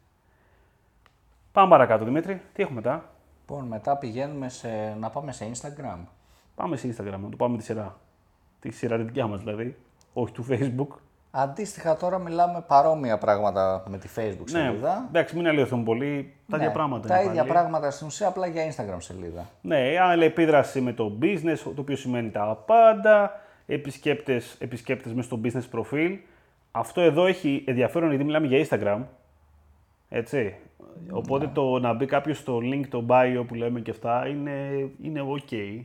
Πάμε 1.51 1.69
παρακάτω, 1.69 2.05
Δημήτρη. 2.05 2.41
Τι 2.53 2.61
έχουμε 2.61 2.75
μετά; 2.75 3.09
Λοιπόν, 3.39 3.65
μετά 3.65 3.97
πηγαίνουμε 3.97 4.49
σε, 4.49 4.95
να 4.99 5.09
πάμε 5.09 5.31
σε 5.31 5.51
Instagram. 5.53 5.99
Πάμε 6.55 6.77
σε 6.77 6.87
Instagram, 6.87 7.19
να 7.21 7.29
το 7.29 7.37
πάμε 7.37 7.57
τη 7.57 7.63
σειρά. 7.63 7.99
Τη 8.59 8.71
σειρά 8.71 8.97
τη 8.97 9.03
δικιά 9.03 9.27
μας 9.27 9.39
δηλαδή, 9.39 9.77
όχι 10.13 10.31
του 10.33 10.45
Facebook. 10.49 11.06
Αντίστοιχα 11.39 11.95
τώρα 11.97 12.17
μιλάμε 12.19 12.63
παρόμοια 12.67 13.17
πράγματα 13.17 13.83
με 13.87 13.97
τη 13.97 14.09
Facebook 14.15 14.51
Ναι, 14.51 14.59
σελίδα. 14.59 15.05
εντάξει, 15.07 15.35
μην 15.35 15.47
αλλοιωθούν 15.47 15.83
πολύ. 15.83 16.33
Τα 16.49 16.55
ίδια 16.55 16.67
Ναι, 16.67 16.73
πράγματα. 16.73 17.07
Τα 17.07 17.15
είναι 17.19 17.29
ίδια 17.29 17.41
πάλι. 17.41 17.51
πράγματα 17.53 17.91
στην 17.91 18.07
ουσία, 18.07 18.27
απλά 18.27 18.47
για 18.47 18.71
Instagram 18.71 18.97
σελίδα. 18.97 19.49
Ναι, 19.61 19.99
αλληλεπίδραση 20.01 20.81
με 20.81 20.93
το 20.93 21.17
business, 21.21 21.57
το 21.63 21.81
οποίο 21.81 21.95
σημαίνει 21.95 22.29
τα 22.29 22.63
πάντα, 22.65 23.39
επισκέπτες, 23.65 24.55
επισκέπτες 24.59 25.13
μέσα 25.13 25.27
στο 25.27 25.39
business 25.43 25.67
προφίλ. 25.71 26.17
Αυτό 26.71 27.01
εδώ 27.01 27.25
έχει 27.25 27.63
ενδιαφέρον 27.67 28.09
γιατί 28.09 28.23
μιλάμε 28.23 28.47
για 28.47 28.65
Instagram, 28.69 29.01
έτσι. 30.09 30.55
Οπότε 31.11 31.47
το 31.53 31.79
να 31.79 31.93
μπει 31.93 32.05
κάποιος 32.05 32.37
στο 32.37 32.57
link, 32.63 32.81
το 32.89 33.05
bio 33.09 33.43
που 33.47 33.55
λέμε 33.55 33.79
και 33.79 33.91
αυτά, 33.91 34.27
είναι, 34.27 34.89
είναι 35.01 35.21
ok 35.21 35.81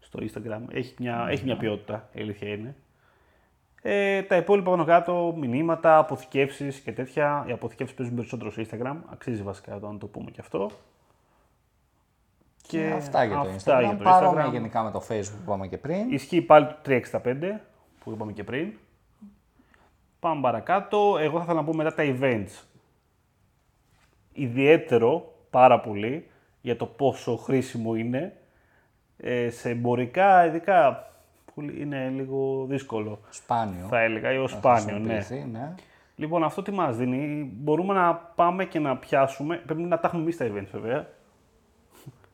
στο 0.00 0.18
Instagram. 0.22 0.60
Έχει 0.72 0.94
μια, 0.98 1.26
έχει 1.30 1.44
μια 1.44 1.56
ποιότητα, 1.56 2.08
η 2.12 2.20
αλήθεια 2.20 2.48
είναι. 2.48 2.74
Ε, 3.82 4.22
τα 4.22 4.36
υπόλοιπα 4.36 4.70
πάνω 4.70 4.84
κάτω, 4.84 5.34
μηνύματα, 5.38 5.98
αποθηκεύσεις 5.98 6.80
και 6.80 6.92
τέτοια. 6.92 7.44
Οι 7.48 7.52
αποθηκεύσεις 7.52 7.96
παίζουν 7.96 8.14
περισσότερο 8.14 8.50
στο 8.50 8.62
Instagram, 8.62 8.96
αξίζει 9.12 9.42
βασικά 9.42 9.74
εδώ 9.74 9.92
να 9.92 9.98
το 9.98 10.06
πούμε 10.06 10.30
και 10.30 10.40
αυτό. 10.40 10.70
Και 12.66 12.92
αυτά 12.96 13.24
για 13.24 13.40
το 13.42 13.48
αυτά 13.48 13.78
Instagram. 13.78 13.84
για 13.84 13.96
το 13.96 14.02
Παρόμοια 14.02 14.46
Instagram. 14.46 14.52
γενικά 14.52 14.82
με 14.82 14.90
το 14.90 15.02
Facebook 15.08 15.36
που 15.36 15.42
είπαμε 15.44 15.66
και 15.66 15.78
πριν. 15.78 16.10
Ισχύει 16.10 16.42
πάλι 16.42 16.66
το 16.66 16.76
365 16.84 17.60
που 18.04 18.10
είπαμε 18.10 18.32
και 18.32 18.44
πριν. 18.44 18.72
Πάμε 20.20 20.40
παρακάτω. 20.40 21.16
Εγώ 21.18 21.36
θα 21.36 21.42
ήθελα 21.42 21.60
να 21.60 21.64
πω 21.64 21.74
μετά 21.74 21.94
τα 21.94 22.02
events. 22.06 22.64
Ιδιαίτερο, 24.32 25.34
πάρα 25.50 25.80
πολύ, 25.80 26.30
για 26.60 26.76
το 26.76 26.86
πόσο 26.86 27.36
χρήσιμο 27.36 27.94
είναι. 27.94 28.34
Ε, 29.16 29.50
σε 29.50 29.70
εμπορικά, 29.70 30.46
ειδικά, 30.46 31.10
πολύ- 31.60 31.80
είναι 31.80 32.08
λίγο 32.08 32.66
δύσκολο. 32.68 33.20
Σπάνιο. 33.28 33.86
Θα 33.88 34.00
έλεγα, 34.00 34.32
ή 34.32 34.38
ως 34.38 34.50
σπάνιο, 34.50 34.98
ναι. 34.98 35.12
χρησιμοποιηθεί, 35.14 35.50
ναι. 35.50 35.74
Λοιπόν, 36.16 36.44
αυτό 36.44 36.62
τι 36.62 36.70
μας 36.70 36.96
δίνει, 36.96 37.50
μπορούμε 37.54 37.94
να 37.94 38.14
πάμε 38.14 38.64
και 38.64 38.78
να 38.78 38.96
πιάσουμε, 38.96 39.56
πρέπει 39.66 39.82
να 39.82 39.98
τα 39.98 40.06
έχουμε 40.06 40.22
εμείς 40.22 40.36
τα 40.36 40.46
events 40.46 40.68
βέβαια. 40.72 41.06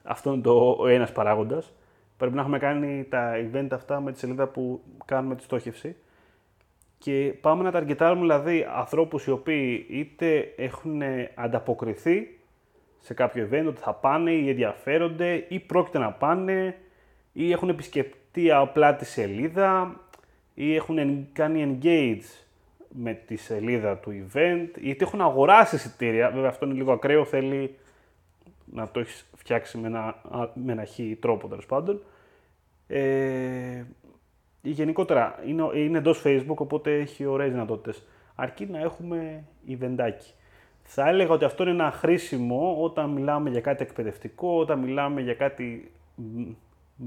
Αυτό 0.02 0.32
είναι 0.32 0.42
το, 0.42 0.76
ο 0.78 0.86
ένας 0.86 1.12
παράγοντας. 1.12 1.72
Πρέπει 2.16 2.34
να 2.34 2.40
έχουμε 2.40 2.58
κάνει 2.58 3.04
τα 3.04 3.32
event 3.34 3.68
αυτά 3.70 4.00
με 4.00 4.12
τη 4.12 4.18
σελίδα 4.18 4.46
που 4.46 4.80
κάνουμε 5.04 5.34
τη 5.36 5.42
στόχευση. 5.42 5.96
Και 6.98 7.34
πάμε 7.40 7.62
να 7.62 7.70
ταργκετάρουμε 7.70 8.20
δηλαδή 8.20 8.66
ανθρώπους 8.76 9.24
οι 9.24 9.30
οποίοι 9.30 9.86
είτε 9.90 10.52
έχουν 10.56 11.02
ανταποκριθεί 11.34 12.38
σε 12.98 13.14
κάποιο 13.14 13.48
event 13.50 13.64
ότι 13.68 13.80
θα 13.80 13.94
πάνε 13.94 14.30
ή 14.30 14.48
ενδιαφέρονται 14.48 15.46
ή 15.48 15.60
πρόκειται 15.60 15.98
να 15.98 16.12
πάνε 16.12 16.76
ή 17.32 17.52
έχουν 17.52 17.68
επισκεφτεί 17.68 18.14
απλά 18.52 18.94
τη 18.96 19.04
σελίδα 19.04 20.00
ή 20.54 20.74
έχουν 20.74 20.98
εν- 20.98 21.26
κάνει 21.32 21.78
engage 21.82 22.44
με 22.88 23.12
τη 23.12 23.36
σελίδα 23.36 23.96
του 23.96 24.10
event, 24.10 24.68
είτε 24.80 25.04
έχουν 25.04 25.20
αγοράσει 25.20 25.76
εισιτήρια. 25.76 26.30
Βέβαια, 26.30 26.48
αυτό 26.48 26.66
είναι 26.66 26.74
λίγο 26.74 26.92
ακραίο, 26.92 27.24
θέλει 27.24 27.74
να 28.72 28.88
το 28.88 29.00
έχεις 29.00 29.26
φτιάξει 29.36 29.78
με 29.78 29.86
ένα, 29.86 30.00
α- 30.30 30.50
με 30.54 30.72
ένα 30.72 30.84
χι 30.84 31.16
τρόπο 31.20 31.48
τέλος 31.48 31.66
πάντων. 31.66 32.02
Ε, 32.86 33.84
γενικότερα 34.62 35.38
είναι, 35.46 35.64
είναι 35.74 35.98
εντός 35.98 36.22
Facebook, 36.24 36.56
οπότε 36.56 36.98
έχει 36.98 37.24
ωραίες 37.24 37.50
δυνατότητες. 37.50 38.06
Αρκεί 38.34 38.66
να 38.66 38.78
έχουμε 38.80 39.44
eventάκι. 39.68 40.34
Θα 40.82 41.08
έλεγα 41.08 41.30
ότι 41.32 41.44
αυτό 41.44 41.62
είναι 41.62 41.72
ένα 41.72 41.90
χρήσιμο 41.90 42.76
όταν 42.80 43.10
μιλάμε 43.10 43.50
για 43.50 43.60
κάτι 43.60 43.82
εκπαιδευτικό, 43.82 44.58
όταν 44.58 44.78
μιλάμε 44.78 45.20
για 45.20 45.34
κάτι 45.34 45.90
μ, 46.14 46.42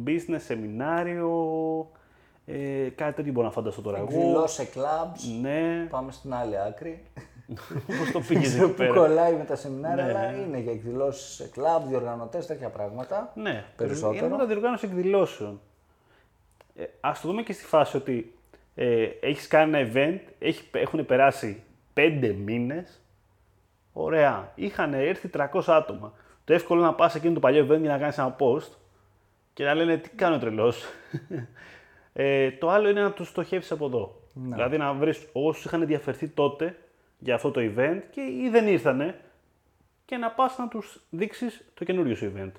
business, 0.06 0.38
σεμινάριο, 0.38 1.32
ε, 2.45 2.89
κάτι 2.95 3.13
τέτοιο 3.15 3.32
μπορώ 3.32 3.45
να 3.47 3.54
φανταστώ 3.54 3.82
τώρα 3.82 3.97
εγώ. 3.97 4.06
Εκδηλώσεις 4.08 4.56
σε 4.56 4.69
clubs. 4.75 5.39
Ναι, 5.41 5.88
Πάμε 5.89 6.12
στην 6.12 6.34
άλλη 6.34 6.60
άκρη. 6.60 7.04
πώς 7.86 8.12
το 8.13 8.19
πήγες 8.19 8.47
Ξέρω 8.47 8.63
εκεί 8.63 8.71
που 8.73 8.78
πέρα. 8.78 8.93
κολλάει 8.93 9.34
με 9.34 9.43
τα 9.43 9.56
σεμινάρια, 9.56 10.04
Ναι. 10.06 10.10
αλλά 10.12 10.32
είναι 10.32 10.58
για 10.60 10.71
εκδηλώσεις 10.71 11.36
σε 11.36 11.47
κλαμπ, 11.47 11.88
διοργανωτές, 11.88 12.45
τέτοια 12.45 12.69
πράγματα. 12.69 13.32
Ναι, 13.36 13.65
Περισσότερο. 13.75 14.25
Είναι 14.25 14.38
τα 14.38 14.45
διοργάνωση 14.45 14.86
εκδηλώσεων. 14.86 15.62
Ε, 16.75 16.84
ας 16.99 17.21
το 17.21 17.28
δούμε 17.28 17.41
και 17.41 17.54
στη 17.54 17.63
φάση 17.65 17.97
ότι 17.97 18.34
ε, 18.75 19.04
έχεις 19.21 19.47
κάνει 19.47 19.78
ένα 19.78 19.91
event, 19.93 20.19
έχει, 20.39 20.69
έχουν 20.71 21.06
περάσει 21.06 21.63
πέντε 21.93 22.28
μήνες, 22.34 23.02
ωραία, 23.93 24.52
είχαν 24.56 24.93
έρθει 24.93 25.30
300 25.38 25.62
άτομα. 25.67 26.13
Το 26.45 26.54
εύκολο 26.54 26.80
είναι 26.80 26.89
να 26.89 26.95
πας 26.95 27.15
εκείνο 27.15 27.34
το 27.34 27.39
παλιό 27.39 27.63
event 27.65 27.80
για 27.80 27.89
να 27.91 27.97
κάνεις 27.97 28.17
ένα 28.17 28.36
post 28.39 28.67
και 29.60 29.65
να 29.65 29.74
λένε 29.74 29.98
τι 29.98 30.10
κάνω 30.10 30.38
τρελός. 30.38 30.84
ε, 32.13 32.52
το 32.52 32.69
άλλο 32.69 32.89
είναι 32.89 33.02
να 33.02 33.12
τους 33.12 33.28
στοχεύσεις 33.28 33.72
από 33.72 33.86
εδώ. 33.86 34.22
Δηλαδή 34.34 34.78
να 34.78 34.93
βρεις 34.93 35.28
όσους 35.34 35.65
είχαν 35.65 35.82
ενδιαφερθεί 35.82 36.28
τότε 36.28 36.78
για 37.17 37.36
αυτό 37.36 37.52
το 37.52 37.62
event 37.63 38.02
και 38.12 38.22
ή 38.22 38.50
δεν 38.52 38.67
ήρθανε 38.67 39.19
και 40.06 40.17
να 40.17 40.32
πας 40.32 40.58
να 40.58 40.67
τους 40.67 41.02
δείξεις 41.10 41.72
το 41.74 41.84
καινούριο 41.86 42.15
σου 42.15 42.34
event. 42.36 42.52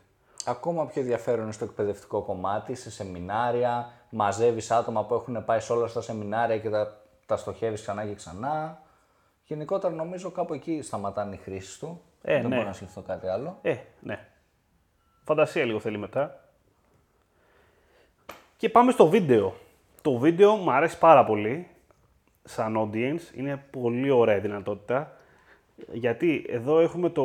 Ακόμα 0.47 0.87
πιο 0.87 1.01
ενδιαφέρον 1.01 1.43
είναι 1.43 1.53
στο 1.53 1.65
εκπαιδευτικό 1.65 2.23
κομμάτι, 2.23 2.75
σε 2.75 2.91
σεμινάρια. 2.91 3.93
Μαζεύεις 4.11 4.71
άτομα 4.71 5.05
που 5.05 5.15
έχουν 5.15 5.45
πάει 5.45 5.61
σε 5.61 5.73
όλα 5.73 5.87
στα 5.87 6.01
σεμινάρια 6.01 6.59
και 6.59 6.71
τα, 6.71 7.03
τα 7.27 7.37
στοχεύεις 7.37 7.81
ξανά 7.81 8.07
και 8.07 8.15
ξανά. 8.15 8.83
Γενικότερα 9.45 9.95
νομίζω 9.95 10.31
κάπου 10.31 10.55
εκεί 10.55 10.83
σταματάνε 10.83 11.35
οι 11.35 11.39
χρήσεις 11.39 11.79
του. 11.79 12.03
Ε, 12.23 12.33
Δεν 12.41 12.49
ναι. 12.49 12.57
μπορώ 12.57 12.67
να 12.69 12.73
σκεφτώ 12.73 13.01
κάτι 13.01 13.27
άλλο. 13.27 13.59
Ε, 13.63 13.77
ναι. 14.01 14.27
Φαντασία 15.25 15.65
λίγο 15.65 15.81
θέλει 15.81 15.99
μετά. 15.99 16.45
Και 18.61 18.69
πάμε 18.69 18.93
στο 18.93 19.09
βίντεο. 19.09 19.55
Το 20.03 20.17
βίντεο 20.17 20.55
μου 20.55 20.71
αρέσει 20.73 20.99
πάρα 20.99 21.25
πολύ 21.25 21.67
σαν 22.45 22.77
audience. 22.79 23.37
Είναι 23.39 23.65
πολύ 23.71 24.11
ωραία 24.11 24.37
η 24.37 24.41
δυνατότητα. 24.41 25.17
Γιατί 25.93 26.47
εδώ 26.49 26.81
έχουμε 26.81 27.11
το, 27.11 27.25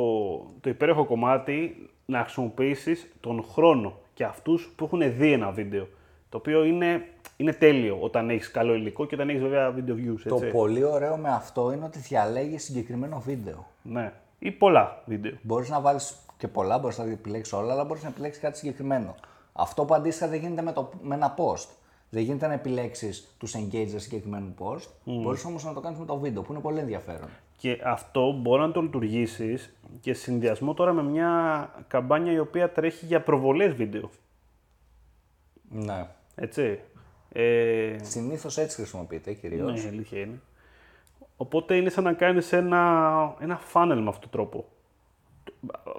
το 0.61 0.69
υπέροχο 0.69 1.05
κομμάτι 1.05 1.89
να 2.05 2.19
χρησιμοποιήσεις 2.19 3.11
τον 3.19 3.43
χρόνο 3.43 3.97
και 4.13 4.23
αυτούς 4.23 4.73
που 4.75 4.85
έχουν 4.85 5.17
δει 5.17 5.31
ένα 5.31 5.51
βίντεο. 5.51 5.87
Το 6.29 6.37
οποίο 6.37 6.63
είναι, 6.63 7.07
είναι 7.37 7.53
τέλειο 7.53 7.97
όταν 8.01 8.29
έχεις 8.29 8.51
καλό 8.51 8.73
υλικό 8.73 9.05
και 9.05 9.15
όταν 9.15 9.29
έχεις 9.29 9.41
βέβαια 9.41 9.73
video 9.75 9.91
views, 9.91 10.19
Το 10.27 10.35
έτσι. 10.35 10.47
πολύ 10.47 10.83
ωραίο 10.83 11.17
με 11.17 11.29
αυτό 11.29 11.71
είναι 11.71 11.85
ότι 11.85 11.99
διαλέγεις 11.99 12.63
συγκεκριμένο 12.63 13.19
βίντεο. 13.25 13.67
Ναι. 13.81 14.13
Ή 14.39 14.51
πολλά 14.51 15.01
βίντεο. 15.05 15.31
Μπορείς 15.41 15.69
να 15.69 15.81
βάλεις 15.81 16.17
και 16.37 16.47
πολλά, 16.47 16.77
μπορείς 16.77 16.97
να 16.97 17.03
επιλέξεις 17.03 17.53
όλα, 17.53 17.73
αλλά 17.73 17.83
μπορείς 17.83 18.03
να 18.03 18.09
επιλέξεις 18.09 18.41
κάτι 18.41 18.57
συγκεκριμένο. 18.57 19.15
Αυτό 19.57 19.85
που 19.85 19.93
αντίστοιχα 19.93 20.27
δεν 20.29 20.39
γίνεται 20.39 20.61
με, 20.61 20.71
το, 20.73 20.89
με 21.01 21.15
ένα 21.15 21.35
post. 21.37 21.67
Δεν 22.09 22.23
γίνεται 22.23 22.47
να 22.47 22.53
επιλέξεις 22.53 23.35
τους 23.37 23.55
engagers 23.55 23.95
συγκεκριμένου 23.95 24.53
post. 24.59 24.75
Mm. 24.75 25.19
Μπορείς 25.21 25.45
όμως 25.45 25.63
να 25.63 25.73
το 25.73 25.79
κάνεις 25.79 25.99
με 25.99 26.05
το 26.05 26.17
βίντεο 26.17 26.41
που 26.41 26.51
είναι 26.51 26.61
πολύ 26.61 26.79
ενδιαφέρον. 26.79 27.29
Και 27.57 27.81
αυτό 27.83 28.31
μπορεί 28.31 28.61
να 28.61 28.71
το 28.71 28.81
λειτουργήσεις 28.81 29.75
και 30.01 30.13
σε 30.13 30.21
συνδυασμό 30.21 30.73
τώρα 30.73 30.93
με 30.93 31.03
μια 31.03 31.69
καμπάνια 31.87 32.31
η 32.31 32.39
οποία 32.39 32.71
τρέχει 32.71 33.05
για 33.05 33.21
προβολές 33.21 33.73
βίντεο. 33.73 34.09
Ναι. 35.69 36.07
Έτσι. 36.35 36.79
Ε, 37.31 37.95
Συνήθως 38.01 38.57
έτσι 38.57 38.75
χρησιμοποιείται 38.75 39.33
κυρίως. 39.33 39.73
ναι, 39.73 39.79
η 39.79 39.87
αλήθεια 39.87 40.19
είναι. 40.19 40.41
Οπότε 41.37 41.75
είναι 41.75 41.89
σαν 41.89 42.03
να 42.03 42.13
κάνεις 42.13 42.53
ένα, 42.53 43.35
ένα 43.39 43.59
funnel 43.73 43.99
με 44.01 44.07
αυτόν 44.07 44.19
τον 44.19 44.29
τρόπο. 44.29 44.65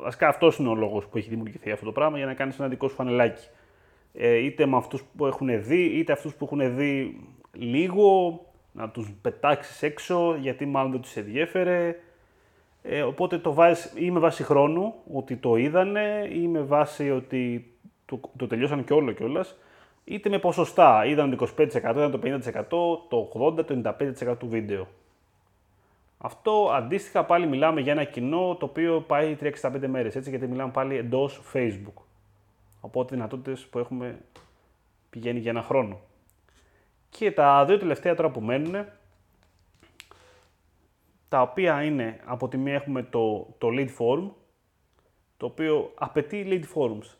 Βασικά 0.02 0.28
αυτός 0.28 0.56
είναι 0.56 0.68
ο 0.68 0.74
λόγος 0.74 1.06
που 1.06 1.18
έχει 1.18 1.28
δημιουργηθεί 1.28 1.70
αυτό 1.70 1.84
το 1.84 1.92
πράγμα 1.92 2.16
για 2.16 2.26
να 2.26 2.34
κάνεις 2.34 2.58
ένα 2.58 2.68
δικό 2.68 2.88
σου 2.88 2.94
φανελάκι. 2.94 3.48
Ε, 4.14 4.34
είτε 4.36 4.66
με 4.66 4.76
αυτούς 4.76 5.02
που 5.16 5.26
έχουν 5.26 5.62
δει, 5.62 5.84
είτε 5.84 6.12
αυτούς 6.12 6.34
που 6.34 6.44
έχουν 6.44 6.76
δει 6.76 7.20
λίγο, 7.52 8.40
να 8.72 8.88
τους 8.88 9.12
πετάξεις 9.22 9.82
έξω 9.82 10.36
γιατί 10.40 10.66
μάλλον 10.66 10.90
δεν 10.90 11.00
τους 11.00 11.16
ενδιέφερε. 11.16 11.96
Ε, 12.82 13.02
οπότε 13.02 13.38
το 13.38 13.52
βάζεις 13.52 13.92
ή 13.96 14.10
με 14.10 14.18
βάση 14.18 14.42
χρόνου, 14.42 14.94
ότι 15.12 15.36
το 15.36 15.56
είδανε, 15.56 16.28
ή 16.32 16.48
με 16.48 16.60
βάση 16.60 17.10
ότι 17.10 17.72
το, 18.04 18.20
το 18.36 18.46
τελειώσαν 18.46 18.84
και 18.84 18.92
όλο 18.92 19.12
κιόλας, 19.12 19.56
είτε 20.04 20.28
με 20.28 20.38
ποσοστά. 20.38 21.04
Είδαν 21.06 21.36
το 21.36 21.48
25%, 21.56 21.66
είδαν 21.72 22.10
το 22.10 22.20
50%, 22.22 22.68
το 23.08 23.30
80%, 23.56 23.64
το 23.66 23.82
95% 24.28 24.38
του 24.38 24.48
βίντεο. 24.48 24.86
Αυτό 26.18 26.70
αντίστοιχα 26.72 27.24
πάλι 27.24 27.46
μιλάμε 27.46 27.80
για 27.80 27.92
ένα 27.92 28.04
κοινό 28.04 28.56
το 28.56 28.64
οποίο 28.64 29.00
πάει 29.00 29.36
365 29.40 29.86
μέρες, 29.86 30.16
έτσι, 30.16 30.30
γιατί 30.30 30.46
μιλάμε 30.46 30.70
πάλι 30.70 30.96
εντός 30.96 31.40
Facebook. 31.52 32.02
Οπότε 32.80 33.14
οι 33.14 33.16
δυνατότητες 33.16 33.66
που 33.66 33.78
έχουμε 33.78 34.18
πηγαίνει 35.10 35.38
για 35.38 35.50
ένα 35.50 35.62
χρόνο. 35.62 36.00
Και 37.10 37.32
τα 37.32 37.64
δύο 37.64 37.78
τελευταία 37.78 38.14
τώρα 38.14 38.30
που 38.30 38.40
μένουν, 38.40 38.86
τα 41.28 41.40
οποία 41.40 41.82
είναι, 41.82 42.20
από 42.24 42.48
τη 42.48 42.56
μία 42.56 42.74
έχουμε 42.74 43.02
το, 43.02 43.54
το 43.58 43.68
lead 43.70 43.88
form, 43.98 44.30
το 45.36 45.46
οποίο 45.46 45.92
απαιτεί 45.94 46.46
lead 46.48 46.64
forms. 46.74 47.14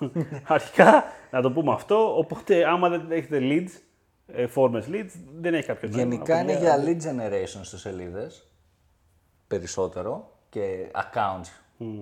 Αρχικά, 0.54 1.04
να 1.30 1.40
το 1.40 1.52
πούμε 1.52 1.72
αυτό, 1.72 2.18
οπότε 2.18 2.68
άμα 2.68 2.88
δεν 2.88 3.10
έχετε 3.10 3.38
leads, 3.42 3.87
ε, 4.32 4.46
forms 4.54 4.82
leads, 4.90 5.10
δεν 5.38 5.54
έχει 5.54 5.66
κάποιο 5.66 5.88
νόημα. 5.88 6.02
Γενικά 6.02 6.38
Από 6.38 6.46
τη 6.46 6.52
είναι 6.52 6.60
μία- 6.60 6.76
για 6.76 6.84
lead 6.84 6.98
generation 7.16 7.60
στις 7.62 7.80
σελίδες, 7.80 8.46
περισσότερο, 9.48 10.32
και 10.48 10.90
accounts 10.94 11.48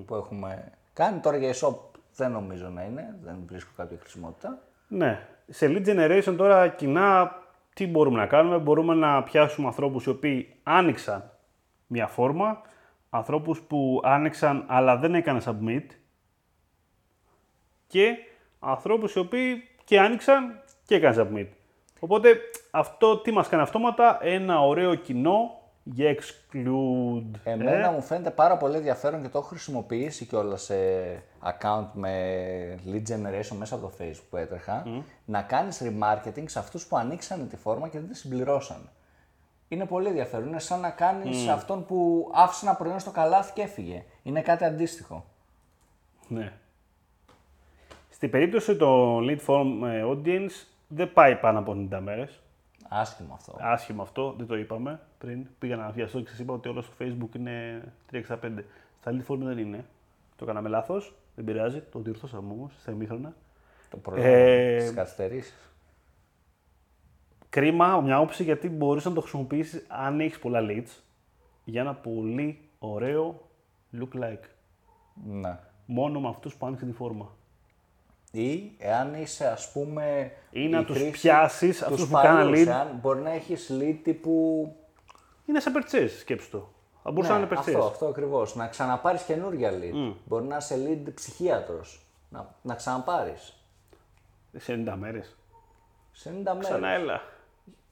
που 0.06 0.14
έχουμε 0.14 0.72
κάνει. 0.92 1.18
Τώρα 1.20 1.36
για 1.36 1.52
e-shop 1.54 1.76
δεν 2.16 2.30
νομίζω 2.30 2.68
να 2.68 2.82
είναι, 2.82 3.16
δεν 3.22 3.36
βρίσκω 3.46 3.70
κάποια 3.76 3.96
χρησιμότητα. 4.00 4.62
Ναι. 4.88 5.26
Σε 5.48 5.66
lead 5.70 5.86
generation 5.86 6.34
τώρα 6.36 6.68
κοινά 6.68 7.32
τι 7.74 7.86
μπορούμε 7.86 8.18
να 8.18 8.26
κάνουμε; 8.26 8.58
Μπορούμε 8.58 8.94
να 8.94 9.22
πιάσουμε 9.22 9.66
ανθρώπους 9.66 10.04
οι 10.04 10.08
οποίοι 10.08 10.54
άνοιξαν 10.62 11.30
μια 11.86 12.06
φόρμα, 12.06 12.60
ανθρώπους 13.10 13.60
που 13.60 14.00
άνοιξαν 14.04 14.64
αλλά 14.66 14.96
δεν 14.96 15.14
έκαναν 15.14 15.42
submit 15.44 15.86
και 17.86 18.14
ανθρώπους 18.58 19.14
οι 19.14 19.18
οποίοι 19.18 19.62
και 19.84 20.00
άνοιξαν 20.00 20.60
και 20.84 20.94
έκαναν 20.94 21.28
submit. 21.32 21.46
Οπότε 22.00 22.36
αυτό 22.70 23.18
τι 23.18 23.32
μας 23.32 23.48
κάνει 23.48 23.62
αυτόματα, 23.62 24.18
ένα 24.22 24.60
ωραίο 24.60 24.94
κοινό 24.94 25.60
για 25.82 26.14
exclude. 26.14 27.30
Εμένα 27.44 27.88
ε. 27.88 27.92
μου 27.92 28.02
φαίνεται 28.02 28.30
πάρα 28.30 28.56
πολύ 28.56 28.76
ενδιαφέρον 28.76 29.22
και 29.22 29.28
το 29.28 29.38
έχω 29.38 29.46
χρησιμοποιήσει 29.46 30.24
κιόλας 30.24 30.62
σε 30.62 30.74
account 31.42 31.86
με 31.92 32.78
lead 32.86 33.02
generation 33.12 33.56
μέσα 33.58 33.74
από 33.74 33.86
το 33.86 33.92
Facebook 33.98 34.26
που 34.30 34.36
έτρεχα. 34.36 34.86
Να 35.24 35.42
κάνεις 35.42 35.82
remarketing 35.84 36.44
σε 36.44 36.58
αυτούς 36.58 36.86
που 36.86 36.96
ανοίξανε 36.96 37.44
τη 37.44 37.56
φόρμα 37.56 37.88
και 37.88 37.98
δεν 37.98 38.08
τη 38.08 38.16
συμπληρώσαν. 38.16 38.90
Είναι 39.68 39.86
πολύ 39.86 40.06
ενδιαφέρον. 40.08 40.48
Είναι 40.48 40.58
σαν 40.58 40.80
να 40.80 40.90
κάνεις 40.90 41.48
αυτόν 41.48 41.86
που 41.86 42.30
άφησε 42.34 42.66
ένα 42.66 42.74
προϊόν 42.74 42.98
στο 42.98 43.10
καλάθι 43.10 43.52
και 43.52 43.62
έφυγε. 43.62 44.04
Είναι 44.22 44.40
κάτι 44.40 44.64
αντίστοιχο. 44.64 45.24
Ναι. 46.28 46.52
Στην 48.10 48.30
περίπτωση 48.30 48.76
το 48.76 49.18
lead 49.18 49.38
form 49.46 49.88
ε, 49.88 50.02
audience 50.06 50.75
δεν 50.88 51.12
πάει 51.12 51.36
πάνω 51.36 51.58
από 51.58 51.72
90 51.90 51.98
μέρες. 52.02 52.40
Άσχημο 52.88 53.34
αυτό. 53.34 53.56
Άσχημο 53.60 54.02
αυτό, 54.02 54.34
δεν 54.38 54.46
το 54.46 54.56
είπαμε 54.56 55.00
πριν. 55.18 55.46
Πήγα 55.58 55.76
να 55.76 55.90
βιαστώ 55.90 56.20
και 56.20 56.28
σας 56.28 56.38
είπα 56.38 56.52
ότι 56.52 56.68
όλο 56.68 56.82
στο 56.82 56.92
Facebook 56.98 57.36
είναι 57.36 57.82
365. 58.10 58.64
Στα 59.00 59.10
lead 59.10 59.32
form 59.32 59.38
δεν 59.38 59.58
είναι. 59.58 59.84
Το 60.36 60.44
κάναμε 60.44 60.68
λάθος. 60.68 61.14
Δεν 61.34 61.44
πειράζει. 61.44 61.80
Το 61.80 61.98
διορθώσαμε 61.98 62.52
όμως 62.52 62.72
στα 62.80 62.92
ημίχρονα. 62.92 63.34
Το 63.90 63.96
προϊόν 63.96 64.26
Ε, 64.26 64.78
στις 64.80 64.94
καθυστερήσεις. 64.94 65.70
Κρίμα, 67.48 68.00
μια 68.00 68.20
όψη 68.20 68.42
γιατί 68.42 68.68
μπορείς 68.68 69.04
να 69.04 69.12
το 69.12 69.20
χρησιμοποιήσεις 69.20 69.84
αν 69.88 70.20
έχεις 70.20 70.38
πολλά 70.38 70.60
leads 70.62 71.00
για 71.64 71.80
ένα 71.80 71.94
πολύ 71.94 72.60
ωραίο 72.78 73.48
look 73.98 74.20
like. 74.22 74.44
Ναι. 75.24 75.58
Μόνο 75.86 76.20
με 76.20 76.28
αυτούς 76.28 76.56
που 76.56 76.66
άνοιξαν 76.66 76.88
τη 76.88 76.94
φόρμα. 76.94 77.30
Ή 78.40 78.72
εάν 78.78 79.14
είσαι 79.14 79.46
ας 79.46 79.72
πούμε... 79.72 80.32
Ή 80.50 80.68
να 80.68 80.80
η 80.80 80.84
τους 80.84 80.96
χρήση- 80.96 81.10
πιάσεις 81.20 81.78
τους 81.78 81.82
αυτούς 81.86 82.06
που 82.08 82.14
κάναν 82.14 82.36
παλιούς, 82.50 82.66
lead. 82.66 82.70
εάν 82.70 82.98
μπορεί 83.00 83.20
να 83.20 83.30
έχεις 83.30 83.70
lead 83.80 83.96
τύπου 84.02 84.32
Είναι 85.46 85.60
σαν 85.60 85.72
purchase, 85.76 86.08
σκέψου 86.20 86.50
το. 86.50 86.68
Θα 87.02 87.10
μπορούσε 87.10 87.32
να 87.32 87.38
είναι 87.38 87.46
purchase. 87.50 87.64
Ναι, 87.66 87.72
αυτό, 87.74 87.84
αυτό 87.84 88.06
ακριβώς. 88.06 88.54
Να 88.54 88.66
ξαναπάρεις 88.68 89.22
καινούργια 89.22 89.70
lead. 89.72 90.14
Μπορεί 90.24 90.44
να 90.44 90.56
είσαι 90.56 90.76
lead 90.86 91.10
ψυχίατρος. 91.14 92.06
Να, 92.28 92.54
να 92.62 92.74
ξαναπάρεις. 92.74 93.56
Σε 94.56 94.82
90 94.86 94.94
μέρες. 94.98 95.36
Σε 96.12 96.30
90 96.30 96.42
μέρες. 96.44 96.64
Ξανά 96.68 96.88
έλα. 96.88 97.20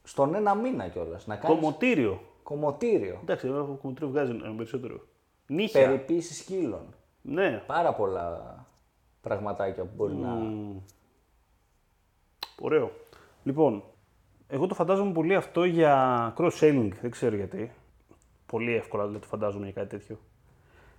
στον 0.03 0.35
ένα 0.35 0.55
μήνα 0.55 0.87
κιόλας. 0.87 1.27
Να 1.27 1.35
κάνει 1.35 1.55
Κομμωτήριο. 1.55 2.21
κομμωτήριο. 2.43 3.19
Εντάξει, 3.21 3.47
εγώ 3.47 3.77
κομμωτήριο 3.81 4.09
βγάζει 4.09 4.31
ένα 4.31 4.55
περισσότερο. 4.55 4.99
Νύχια. 5.47 5.85
Περιποίησης 5.85 6.37
σκύλων. 6.37 6.95
Ναι. 7.21 7.63
Πάρα 7.65 7.93
πολλά 7.93 8.64
πραγματάκια 9.29 9.83
που 9.83 9.89
μπορεί 9.95 10.13
να. 10.13 10.37
Ωραίο. 12.59 12.91
Λοιπόν, 13.43 13.83
εγώ 14.47 14.67
το 14.67 14.73
φαντάζομαι 14.75 15.11
πολύ 15.11 15.35
αυτό 15.35 15.63
για 15.63 16.33
cross-selling. 16.37 16.89
Δεν 17.01 17.11
ξέρω 17.11 17.35
γιατί. 17.35 17.71
Πολύ 18.45 18.73
εύκολα 18.75 19.07
δεν 19.07 19.19
το 19.21 19.27
φαντάζομαι 19.27 19.63
για 19.63 19.73
κάτι 19.73 19.97
τέτοιο. 19.97 20.17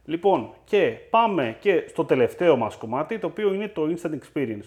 Λοιπόν, 0.04 0.50
και 0.64 0.96
πάμε 1.10 1.56
και 1.60 1.84
στο 1.88 2.04
τελευταίο 2.04 2.56
μας 2.56 2.76
κομμάτι, 2.76 3.18
το 3.18 3.26
οποίο 3.26 3.52
είναι 3.52 3.68
το 3.68 3.82
Instant 3.82 4.12
Experience. 4.18 4.64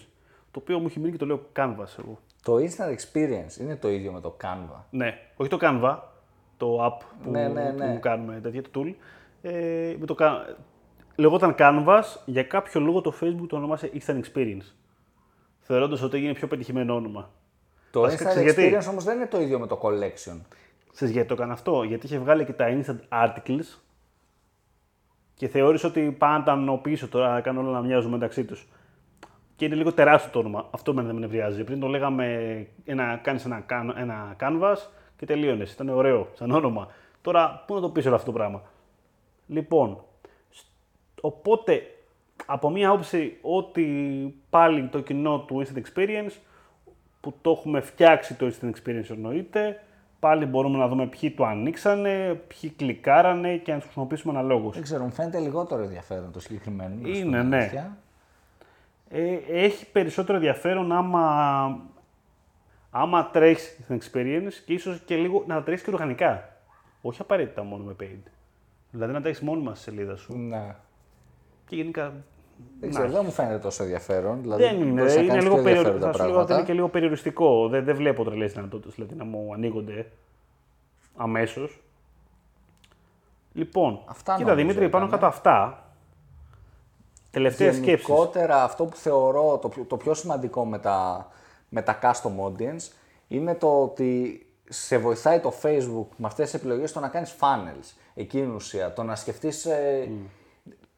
Το 0.50 0.58
οποίο 0.62 0.78
μου 0.78 0.86
έχει 0.86 0.98
μείνει 0.98 1.12
και 1.12 1.18
το 1.18 1.26
λέω 1.26 1.40
Canvas 1.56 1.98
εγώ. 1.98 2.18
Το 2.42 2.56
instant 2.56 2.94
experience 2.96 3.60
είναι 3.60 3.76
το 3.76 3.88
ίδιο 3.88 4.12
με 4.12 4.20
το 4.20 4.36
Canva. 4.42 4.82
Ναι, 4.90 5.18
όχι 5.36 5.50
το 5.50 5.58
Canva, 5.60 5.98
το 6.56 6.86
app 6.86 7.04
που, 7.22 7.30
Ναι, 7.30 7.48
ναι, 7.48 7.70
ναι. 7.70 7.94
που 7.94 8.00
κάνουμε 8.00 8.40
τέτοια, 8.42 8.62
το 8.62 8.70
tool. 8.74 8.94
Ε, 9.42 9.96
με 9.98 10.06
το, 10.06 10.14
Ca- 10.18 10.54
λεγόταν 11.16 11.54
Canvas, 11.58 12.02
για 12.24 12.42
κάποιο 12.42 12.80
λόγο 12.80 13.00
το 13.00 13.14
Facebook 13.20 13.46
το 13.48 13.56
ονομάσε 13.56 13.90
Instant 13.94 14.20
Experience. 14.20 14.72
Θεωρώντας 15.60 16.02
ότι 16.02 16.16
έγινε 16.16 16.32
πιο 16.32 16.46
πετυχημένο 16.46 16.94
όνομα. 16.94 17.30
Το 17.90 18.00
Βασικά, 18.00 18.24
instant 18.24 18.34
ξέρεις 18.34 18.54
γιατί; 18.54 18.76
experience 18.76 18.90
όμως 18.90 19.04
δεν 19.04 19.16
είναι 19.16 19.26
το 19.26 19.40
ίδιο 19.40 19.58
με 19.58 19.66
το 19.66 19.80
collection. 19.82 20.40
Ξέρεις 20.92 21.14
γιατί 21.14 21.28
το 21.28 21.34
έκανε 21.34 21.52
αυτό, 21.52 21.82
γιατί 21.82 22.06
είχε 22.06 22.18
βγάλει 22.18 22.44
και 22.44 22.52
τα 22.52 22.66
instant 22.68 22.98
articles 23.24 23.78
και 25.34 25.48
θεώρησε 25.48 25.86
ότι 25.86 26.14
πάνε 26.18 26.38
να 26.38 26.44
τα 26.44 26.52
ενοποιήσω 26.52 27.08
τώρα, 27.08 27.32
να 27.32 27.40
κάνουν 27.40 27.66
όλα 27.66 27.80
να 27.80 27.86
μοιάζουν 27.86 28.10
μεταξύ 28.10 28.44
τους. 28.44 28.68
Και 29.56 29.64
είναι 29.64 29.74
λίγο 29.74 29.92
τεράστιο 29.92 30.30
το 30.32 30.38
όνομα. 30.38 30.68
Αυτό 30.70 30.94
με 30.94 31.02
με 31.02 31.12
νευριάζει. 31.12 31.64
Πριν 31.64 31.80
το 31.80 31.86
λέγαμε 31.86 32.66
ένα, 32.84 33.16
κάνεις 33.22 33.44
ένα, 33.44 33.64
can- 33.70 33.94
ένα 33.96 34.36
canvas 34.40 34.76
και 35.16 35.26
τελείωνες. 35.26 35.72
Ήταν 35.72 35.88
ωραίο 35.88 36.28
σαν 36.34 36.50
όνομα. 36.50 36.88
Τώρα 37.22 37.64
πού 37.66 37.74
να 37.74 37.80
το 37.80 37.88
πεις 37.90 38.06
όλο 38.06 38.14
αυτό 38.14 38.26
το 38.26 38.36
πράγμα; 38.38 38.62
Λοιπόν, 39.46 39.90
σ- 39.90 40.09
οπότε 41.20 41.82
από 42.46 42.70
μία 42.70 42.88
άποψη 42.88 43.38
ότι 43.42 43.84
πάλι 44.50 44.88
το 44.88 45.00
κοινό 45.00 45.38
του 45.38 45.66
Instant 45.66 45.78
Experience 45.78 46.32
που 47.20 47.34
το 47.40 47.50
έχουμε 47.50 47.80
φτιάξει 47.80 48.34
το 48.34 48.46
Instant 48.46 48.70
Experience 48.70 49.10
εννοείται, 49.10 49.82
πάλι 50.20 50.46
μπορούμε 50.46 50.78
να 50.78 50.88
δούμε 50.88 51.06
ποιοι 51.06 51.30
το 51.30 51.44
ανοίξανε, 51.44 52.34
ποιοι 52.34 52.70
κλικάρανε 52.70 53.56
και 53.56 53.70
να 53.70 53.76
τους 53.76 53.84
χρησιμοποιήσουμε 53.84 54.38
αναλόγως. 54.38 54.74
Δεν 54.74 54.82
ξέρω, 54.82 55.04
μου 55.04 55.12
φαίνεται 55.12 55.38
λιγότερο 55.38 55.82
ενδιαφέρον 55.82 56.32
το 56.32 56.40
συγκεκριμένο. 56.40 56.94
να 56.94 57.14
σου 57.14 57.20
πω 57.22 57.28
Είναι, 57.28 57.38
την 57.40 57.48
ναι. 57.48 57.56
αλήθεια. 57.56 57.96
Ε, 59.08 59.38
έχει 59.48 59.90
περισσότερο 59.90 60.36
ενδιαφέρον 60.36 60.92
άμα, 60.92 61.80
άμα 62.90 63.30
τρέχεις 63.30 63.76
την 63.86 64.00
experience 64.00 64.52
και 64.64 64.72
ίσως 64.72 65.00
και 65.00 65.16
λίγο 65.16 65.44
να 65.46 65.54
τα 65.54 65.62
τρέχεις 65.62 65.84
και 65.84 65.90
οργανικά. 65.90 66.48
Όχι 67.02 67.20
απαραίτητα 67.20 67.62
μόνο 67.62 67.84
με 67.84 67.96
paid. 68.00 68.30
Δηλαδή 68.90 69.12
να 69.12 69.20
τα 69.20 69.28
έχεις 69.28 69.40
μόνιμα 69.40 69.74
στη 69.74 69.82
σελίδα 69.82 70.16
σου. 70.16 70.36
Ναι. 70.36 70.74
Και 71.70 71.76
γενικά. 71.76 72.12
Δεν 72.80 72.90
να 72.90 72.98
ξέρω, 72.98 73.12
δεν 73.12 73.22
μου 73.24 73.30
φαίνεται 73.30 73.58
τόσο 73.58 73.82
ενδιαφέρον. 73.82 74.40
Δηλαδή, 74.40 74.62
Δεν 74.62 74.80
είναι, 74.80 75.00
μπορείς 75.00 75.14
να 75.14 75.20
είναι 75.20 75.28
κάνεις 75.28 75.42
λίγο, 75.44 75.54
πιο 75.54 75.64
περιοριστικό. 75.64 75.96
ενδιαφέροντα 75.96 76.18
θα 76.18 76.24
σου 76.24 76.28
λέγω 76.28 76.40
ότι 76.40 76.40
είναι 76.40 76.46
πράγματα. 76.46 76.66
και 76.66 76.72
λίγο 76.72 76.88
περιοριστικό. 76.88 77.68
Δεν, 77.68 77.84
δεν 77.84 77.96
βλέπω 77.96 78.24
τρελές 78.24 78.52
δυνατότητες 78.52 78.94
δηλαδή, 78.94 79.14
να 79.14 79.24
μου 79.24 79.50
ανοίγονται 79.54 80.06
αμέσως. 81.16 81.80
Λοιπόν, 83.52 84.00
Αυτά 84.06 84.36
κοίτα 84.36 84.48
νομίζω 84.48 84.66
Δημήτρη, 84.66 84.88
πάνω 84.90 85.06
ήταν. 85.06 85.18
κάτω 85.18 85.30
αυτά. 85.34 85.84
Τελευταία 87.30 87.72
σκέψη. 87.72 87.90
Γενικότερα 87.90 88.62
αυτό 88.62 88.84
που 88.84 88.96
θεωρώ 88.96 89.58
το 89.62 89.68
πιο, 89.68 89.84
το 89.84 89.96
πιο 89.96 90.14
σημαντικό 90.14 90.64
με 90.66 90.78
τα, 90.78 91.28
με 91.68 91.82
τα 91.82 91.98
custom 92.02 92.32
audience 92.46 92.92
είναι 93.28 93.54
το 93.54 93.82
ότι 93.82 94.44
σε 94.68 94.98
βοηθάει 94.98 95.40
το 95.40 95.52
Facebook 95.62 96.06
με 96.16 96.26
αυτές 96.26 96.50
τις 96.50 96.60
επιλογές 96.60 96.92
το 96.92 97.00
να 97.00 97.08
κάνεις 97.08 97.34
funnels. 97.40 97.94
Εκείνη 98.14 98.46
η 98.52 98.54
ουσία. 98.54 98.92
Το 98.92 99.02
να 99.02 99.14
σκεφτείς 99.16 99.64
ε, 99.64 100.08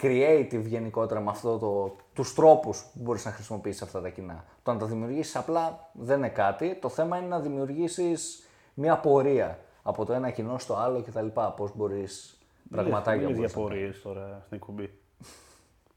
creative 0.03 0.63
γενικότερα 0.65 1.21
με 1.21 1.31
αυτό 1.31 1.59
το, 1.59 1.97
τους 2.13 2.35
τρόπους 2.35 2.83
που 2.83 3.01
μπορείς 3.03 3.25
να 3.25 3.31
χρησιμοποιήσεις 3.31 3.83
αυτά 3.83 4.01
τα 4.01 4.09
κοινά. 4.09 4.45
Το 4.63 4.73
να 4.73 4.79
τα 4.79 4.87
δημιουργήσεις 4.87 5.37
απλά 5.37 5.91
δεν 5.93 6.19
είναι 6.19 6.29
κάτι. 6.29 6.75
Το 6.81 6.89
θέμα 6.89 7.19
είναι 7.19 7.27
να 7.27 7.41
δημιουργήσεις 7.41 8.49
μια 8.75 8.99
πορεία 8.99 9.59
από 9.83 10.05
το 10.05 10.13
ένα 10.13 10.31
κοινό 10.31 10.59
στο 10.59 10.77
άλλο 10.77 11.03
κτλ. 11.03 11.27
Πώς 11.57 11.77
μπορείς 11.77 12.39
πραγματάκια 12.71 13.29
Μιλείς 13.29 13.37
μπορείς 13.37 13.53
για 13.53 13.63
να 13.63 13.69
πορείε 13.69 13.91
τώρα 14.03 14.43
στην 14.45 14.57
εκπομπή. 14.57 14.91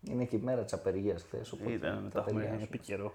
Είναι 0.09 0.25
και 0.25 0.35
η 0.35 0.39
μέρα 0.39 0.63
της 0.63 0.73
απεργίας 0.73 1.23
χθες. 1.23 1.55
Ήταν, 1.67 2.09
τα 2.13 2.19
έχουμε 2.19 2.59
επίκαιρο. 2.61 3.13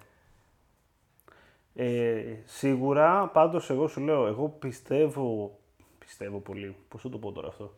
Ε, 1.75 2.23
σίγουρα, 2.45 3.29
πάντως 3.29 3.71
εγώ 3.71 3.89
σου 3.89 4.01
λέω, 4.01 4.27
εγώ 4.27 4.49
πιστεύω, 4.49 5.59
πιστεύω 5.99 6.39
πολύ, 6.39 6.77
πώς 6.89 7.03
θα 7.03 7.09
το 7.09 7.19
πω 7.19 7.33
τώρα 7.33 7.49
αυτό; 7.49 7.75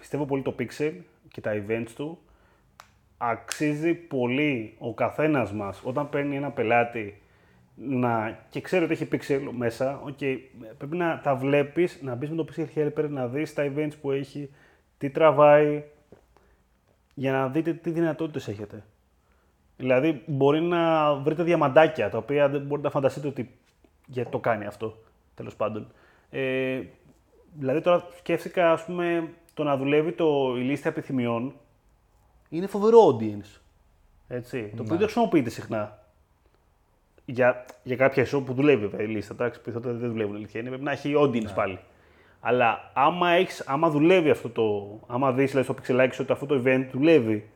Πιστεύω 0.00 0.24
πολύ 0.24 0.42
το 0.42 0.54
Pixel 0.58 0.92
και 1.28 1.40
τα 1.40 1.64
events 1.66 1.90
του. 1.94 2.18
Αξίζει 3.18 3.94
πολύ 3.94 4.74
ο 4.78 4.94
καθένας 4.94 5.52
μας 5.52 5.80
όταν 5.84 6.08
παίρνει 6.08 6.36
ένα 6.36 6.50
πελάτη 6.50 7.22
να, 7.74 8.38
και 8.50 8.60
ξέρει 8.60 8.84
ότι 8.84 8.92
έχει 8.92 9.08
Pixel 9.12 9.50
μέσα, 9.56 10.02
okay, 10.06 10.38
πρέπει 10.78 10.96
να 10.96 11.20
τα 11.20 11.36
βλέπεις, 11.36 11.98
να 12.02 12.14
μπεις 12.14 12.30
με 12.30 12.36
το 12.36 12.46
Pixel 12.56 12.66
Helper, 12.78 13.08
να 13.08 13.26
δεις 13.26 13.54
τα 13.54 13.72
events 13.74 13.92
που 14.00 14.10
έχει, 14.10 14.50
τι 14.98 15.10
τραβάει, 15.10 15.84
για 17.14 17.32
να 17.32 17.48
δείτε 17.48 17.72
τι 17.72 17.90
δυνατότητες 17.90 18.48
έχετε. 18.48 18.84
Δηλαδή, 19.76 20.22
μπορεί 20.26 20.60
να 20.60 21.14
βρείτε 21.14 21.42
διαμαντάκια, 21.42 22.10
τα 22.10 22.18
οποία 22.18 22.48
δεν 22.48 22.60
μπορείτε 22.60 22.86
να 22.86 22.92
φανταστείτε 22.92 23.28
ότι 23.28 23.50
γιατί 24.06 24.30
το 24.30 24.38
κάνει 24.38 24.66
αυτό, 24.66 25.02
τέλος 25.34 25.56
πάντων. 25.56 25.92
Ε, 26.30 26.82
δηλαδή, 27.58 27.80
τώρα 27.80 28.06
σκέφτηκα, 28.18 28.72
ας 28.72 28.84
πούμε, 28.84 29.28
το 29.54 29.62
να 29.62 29.76
δουλεύει 29.76 30.12
το, 30.12 30.54
η 30.56 30.60
λίστα 30.60 30.88
επιθυμιών 30.88 31.54
είναι 32.48 32.66
φοβερό 32.66 32.98
audience. 33.06 33.60
Έτσι, 34.28 34.72
το 34.76 34.82
οποίο 34.82 34.96
δεν 34.96 35.04
χρησιμοποιείται 35.04 35.50
συχνά. 35.50 35.98
Για, 37.24 37.64
για 37.82 37.96
κάποια 37.96 38.26
show 38.26 38.42
που 38.46 38.52
δουλεύει 38.52 38.86
βέβαια 38.86 39.06
η 39.06 39.08
λίστα, 39.08 39.34
εντάξει, 39.34 39.60
πιθανότατα 39.60 39.98
δεν 39.98 40.10
δουλεύουν 40.10 40.36
αλήθεια 40.36 40.60
είναι, 40.60 40.68
πρέπει 40.68 40.84
να 40.84 40.90
έχει 40.90 41.14
audience 41.16 41.54
πάλι. 41.54 41.78
Αλλά 42.40 42.90
άμα, 42.94 43.30
έχεις, 43.30 43.60
άμα 43.66 43.90
δουλεύει 43.90 44.30
αυτό 44.30 44.48
το. 44.48 44.98
άμα 45.06 45.32
δεις 45.32 45.46
δηλαδή, 45.46 45.64
στο 45.64 45.74
πιξελάκι 45.74 46.14
σου 46.14 46.20
ότι 46.22 46.32
αυτό 46.32 46.46
το 46.46 46.62
event 46.64 46.86
δουλεύει, 46.92 47.50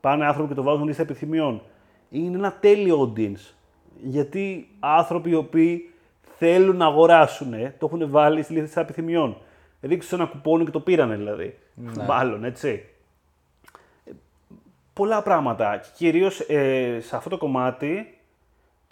πάνε 0.00 0.26
άνθρωποι 0.26 0.48
και 0.48 0.54
το 0.54 0.62
βάζουν 0.62 0.86
λίστα 0.86 1.02
επιθυμιών. 1.02 1.62
Είναι 2.10 2.36
ένα 2.36 2.52
τέλειο 2.52 3.12
audience. 3.16 3.54
Γιατί 4.02 4.68
άνθρωποι 4.80 5.30
οι 5.30 5.34
οποίοι 5.34 5.90
θέλουν 6.38 6.76
να 6.76 6.86
αγοράσουν, 6.86 7.50
το 7.78 7.86
έχουν 7.86 8.10
βάλει 8.10 8.42
στη 8.42 8.52
λίστα 8.52 8.80
επιθυμιών. 8.80 9.36
Ρίξουν 9.86 10.20
ένα 10.20 10.28
κουπόνι 10.28 10.64
και 10.64 10.70
το 10.70 10.80
πήρανε 10.80 11.16
δηλαδή. 11.16 11.58
Μάλλον, 12.06 12.44
έτσι. 12.44 12.84
Ε, 14.04 14.10
Πολλά 14.92 15.22
πράγματα. 15.22 15.76
Και 15.76 15.88
κυρίως 15.94 16.40
ε, 16.40 17.00
σε 17.00 17.16
αυτό 17.16 17.30
το 17.30 17.38
κομμάτι 17.38 18.18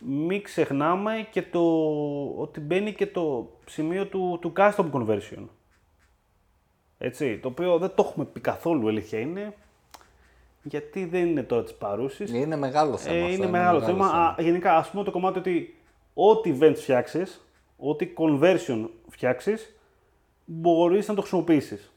μην 0.04 0.42
ξεχνάμε 0.42 1.26
και 1.30 1.42
το 1.42 1.60
ότι 2.36 2.60
μπαίνει 2.60 2.92
και 2.92 3.06
το 3.06 3.50
σημείο 3.66 4.06
του, 4.06 4.38
του 4.40 4.52
custom 4.56 4.90
conversion. 4.90 5.46
Έτσι, 6.98 7.38
το 7.38 7.48
οποίο 7.48 7.78
δεν 7.78 7.92
το 7.94 8.06
έχουμε 8.08 8.24
πει 8.24 8.40
καθόλου, 8.40 8.88
αλήθεια 8.88 9.18
είναι, 9.18 9.54
γιατί 10.62 11.04
δεν 11.04 11.26
είναι 11.26 11.42
τώρα 11.42 11.62
της 11.62 11.74
παρούσης. 11.74 12.32
Είναι 12.32 12.56
μεγάλο 12.56 12.96
θέμα. 12.96 13.16
Ε, 13.16 13.22
αυτό, 13.22 13.34
είναι 13.34 13.46
μεγάλο 13.46 13.82
θέμα. 13.82 14.06
Α, 14.06 14.34
γενικά, 14.38 14.76
ας 14.76 14.90
πούμε 14.90 15.04
το 15.04 15.10
κομμάτι 15.10 15.38
ότι 15.38 15.76
ό,τι 16.14 16.58
events 16.60 16.76
φτιάξεις, 16.76 17.46
ό,τι 17.76 18.12
conversion 18.16 18.88
φτιάξεις, 19.08 19.76
μπορείς 20.52 21.08
να 21.08 21.14
το 21.14 21.20
χρησιμοποιήσεις 21.20 21.92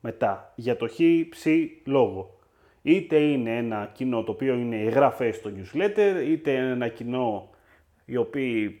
μετά 0.00 0.52
για 0.56 0.76
το 0.76 0.88
χ, 0.88 1.00
ψ 1.30 1.46
λόγο. 1.84 2.38
Είτε 2.82 3.16
είναι 3.16 3.56
ένα 3.56 3.90
κοινό 3.94 4.22
το 4.22 4.32
οποίο 4.32 4.54
είναι 4.54 4.80
εγγραφές 4.80 5.36
στο 5.36 5.50
newsletter, 5.56 6.22
είτε 6.26 6.50
είναι 6.50 6.70
ένα 6.70 6.88
κοινό 6.88 7.50
οι 8.04 8.16
οποίοι 8.16 8.80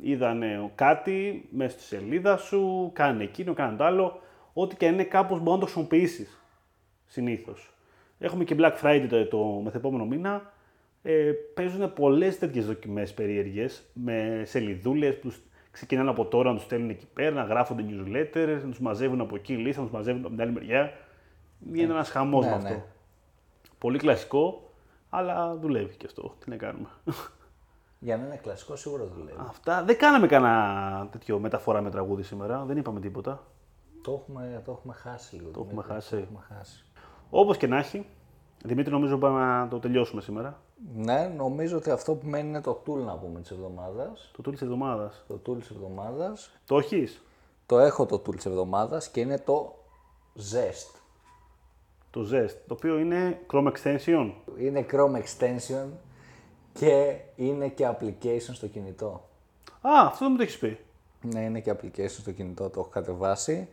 είδανε 0.00 0.70
κάτι 0.74 1.48
μέσα 1.50 1.78
στη 1.78 1.82
σελίδα 1.82 2.36
σου, 2.36 2.90
κάνουν 2.94 3.20
εκείνο, 3.20 3.52
κάνουν 3.54 3.76
το 3.76 3.84
άλλο. 3.84 4.20
Ό,τι 4.52 4.76
και 4.76 4.86
αν 4.86 4.92
είναι 4.92 5.04
κάπως 5.04 5.38
μπορείς 5.38 5.52
να 5.52 5.58
το 5.58 5.64
χρησιμοποιήσεις 5.64 6.40
συνήθως. 7.06 7.70
Έχουμε 8.18 8.44
και 8.44 8.56
Black 8.58 8.74
Friday 8.82 9.06
το, 9.08 9.26
το 9.26 9.38
μεθεπόμενο 9.44 10.04
μήνα. 10.06 10.52
Ε, 11.02 11.32
παίζουν 11.54 11.92
πολλές 11.92 12.38
τέτοιες 12.38 12.66
δοκιμές 12.66 13.14
περίεργες 13.14 13.84
με 13.92 14.42
σελιδούλες 14.44 15.18
που 15.18 15.32
ξεκινάνε 15.76 16.10
από 16.10 16.24
τώρα 16.24 16.48
να 16.50 16.54
τους 16.56 16.64
στέλνουν 16.64 16.90
εκεί 16.90 17.06
πέρα, 17.12 17.30
να 17.30 17.42
γράφονται 17.42 17.84
newsletters, 17.88 18.60
να 18.62 18.68
τους 18.70 18.80
μαζεύουν 18.80 19.20
από 19.20 19.36
εκεί 19.36 19.56
λίστα, 19.56 19.80
να 19.80 19.86
τους 19.86 19.96
μαζεύουν 19.96 20.20
από 20.20 20.30
την 20.30 20.40
άλλη 20.40 20.52
μεριά. 20.52 20.92
Είναι 21.72 21.92
ένας 21.92 22.08
χαμός 22.10 22.44
ναι, 22.44 22.50
με 22.50 22.56
αυτό. 22.56 22.68
ναι. 22.68 22.82
Πολύ 23.78 23.98
κλασικό, 23.98 24.70
αλλά 25.10 25.56
δουλεύει 25.56 25.96
και 25.96 26.06
αυτό. 26.06 26.34
Τι 26.44 26.50
να 26.50 26.56
κάνουμε. 26.56 26.88
Για 27.98 28.16
να 28.16 28.24
είναι 28.24 28.36
κλασικό 28.36 28.76
σίγουρα 28.76 29.04
δουλεύει. 29.04 29.38
Αυτά. 29.48 29.84
Δεν 29.84 29.98
κάναμε 29.98 30.26
κανένα 30.26 31.08
τέτοιο 31.10 31.38
μεταφορά 31.38 31.80
με 31.80 31.90
τραγούδι 31.90 32.22
σήμερα. 32.22 32.64
Δεν 32.64 32.76
είπαμε 32.76 33.00
τίποτα. 33.00 33.42
Το 34.02 34.12
έχουμε, 34.12 34.62
το 34.64 34.72
έχουμε 34.72 34.94
χάσει 34.94 35.34
λίγο. 35.34 35.50
Το 35.50 35.60
έχουμε 35.60 35.82
Δημήτρη, 35.82 35.92
χάσει. 35.92 36.10
Το 36.10 36.16
έχουμε 36.16 36.40
χάσει. 36.48 36.84
Όπως 37.30 37.56
και 37.56 37.66
να 37.66 37.78
έχει, 37.78 38.06
Δημήτρη, 38.66 38.92
νομίζω 38.92 39.18
πάμε 39.18 39.40
να 39.40 39.68
το 39.68 39.78
τελειώσουμε 39.78 40.20
σήμερα. 40.20 40.60
Ναι, 40.94 41.32
νομίζω 41.36 41.76
ότι 41.76 41.90
αυτό 41.90 42.14
που 42.14 42.26
μένει 42.26 42.48
είναι 42.48 42.60
το 42.60 42.82
tool 42.86 42.98
να 43.04 43.16
πούμε 43.16 43.40
της 43.40 43.50
εβδομάδας. 43.50 44.30
Το 44.36 44.42
tool 44.46 44.52
της 44.52 44.62
εβδομάδας. 44.62 45.24
Το 45.28 45.40
tool 45.46 45.58
της 45.58 45.70
εβδομάδας. 45.70 46.50
Το 46.66 46.78
έχεις; 46.78 47.22
Το 47.66 47.78
έχω 47.78 48.06
το 48.06 48.22
tool 48.26 48.36
της 48.36 48.46
εβδομάδας 48.46 49.08
και 49.08 49.20
είναι 49.20 49.38
το 49.38 49.74
Zest. 50.36 51.00
Το 52.10 52.20
Zest, 52.32 52.54
το 52.66 52.74
οποίο 52.74 52.98
είναι 52.98 53.40
Chrome 53.52 53.72
Extension. 53.72 54.32
Είναι 54.58 54.86
Chrome 54.92 55.14
Extension 55.14 55.86
και 56.72 57.16
είναι 57.36 57.68
και 57.68 57.88
application 57.88 58.52
στο 58.52 58.66
κινητό. 58.66 59.28
Α, 59.80 59.90
αυτό 60.06 60.18
δεν 60.18 60.30
μου 60.30 60.36
το 60.36 60.42
έχεις 60.42 60.58
πει. 60.58 60.78
Ναι, 61.20 61.40
είναι 61.40 61.60
και 61.60 61.72
application 61.72 62.08
στο 62.08 62.30
κινητό, 62.30 62.70
το 62.70 62.80
έχω 62.80 62.88
κατεβάσει. 62.88 63.68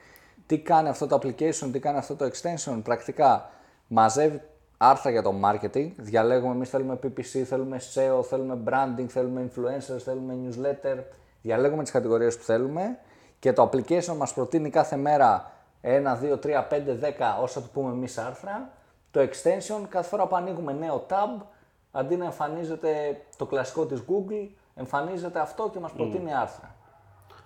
Τι 0.45 0.59
κάνει 0.59 0.89
αυτό 0.89 1.07
το 1.07 1.15
application, 1.15 1.69
τι 1.71 1.79
κάνει 1.79 1.97
αυτό 1.97 2.15
το 2.15 2.25
extension, 2.25 2.79
πρακτικά 2.83 3.51
μαζεύει 3.87 4.41
άρθρα 4.77 5.11
για 5.11 5.21
το 5.21 5.33
marketing, 5.43 5.91
διαλέγουμε 5.97 6.53
εμείς 6.53 6.69
θέλουμε 6.69 6.99
PPC, 7.03 7.41
θέλουμε 7.45 7.81
SEO, 7.93 8.23
θέλουμε 8.23 8.57
branding, 8.65 9.05
θέλουμε 9.07 9.51
influencers, 9.51 9.97
θέλουμε 9.97 10.37
newsletter, 10.43 10.97
διαλέγουμε 11.41 11.83
τις 11.83 11.91
κατηγορίες 11.91 12.37
που 12.37 12.43
θέλουμε 12.43 12.97
και 13.39 13.53
το 13.53 13.69
application 13.71 14.15
μας 14.17 14.33
προτείνει 14.33 14.69
κάθε 14.69 14.95
μέρα 14.95 15.51
1, 15.81 16.17
2, 16.21 16.39
3, 16.39 16.67
5, 16.69 16.97
10 16.99 17.41
όσα 17.41 17.61
του 17.61 17.69
πούμε 17.73 17.91
εμείς 17.91 18.17
άρθρα. 18.17 18.69
Το 19.11 19.21
extension 19.21 19.85
κάθε 19.89 20.09
φορά 20.09 20.27
που 20.27 20.35
ανοίγουμε 20.35 20.73
νέο 20.73 21.05
tab, 21.09 21.43
αντί 21.91 22.15
να 22.15 22.25
εμφανίζεται 22.25 23.21
το 23.37 23.45
κλασικό 23.45 23.85
της 23.85 24.03
Google, 24.07 24.47
εμφανίζεται 24.75 25.39
αυτό 25.39 25.69
και 25.73 25.79
μας 25.79 25.91
προτείνει 25.91 26.33
άρθρα. 26.33 26.75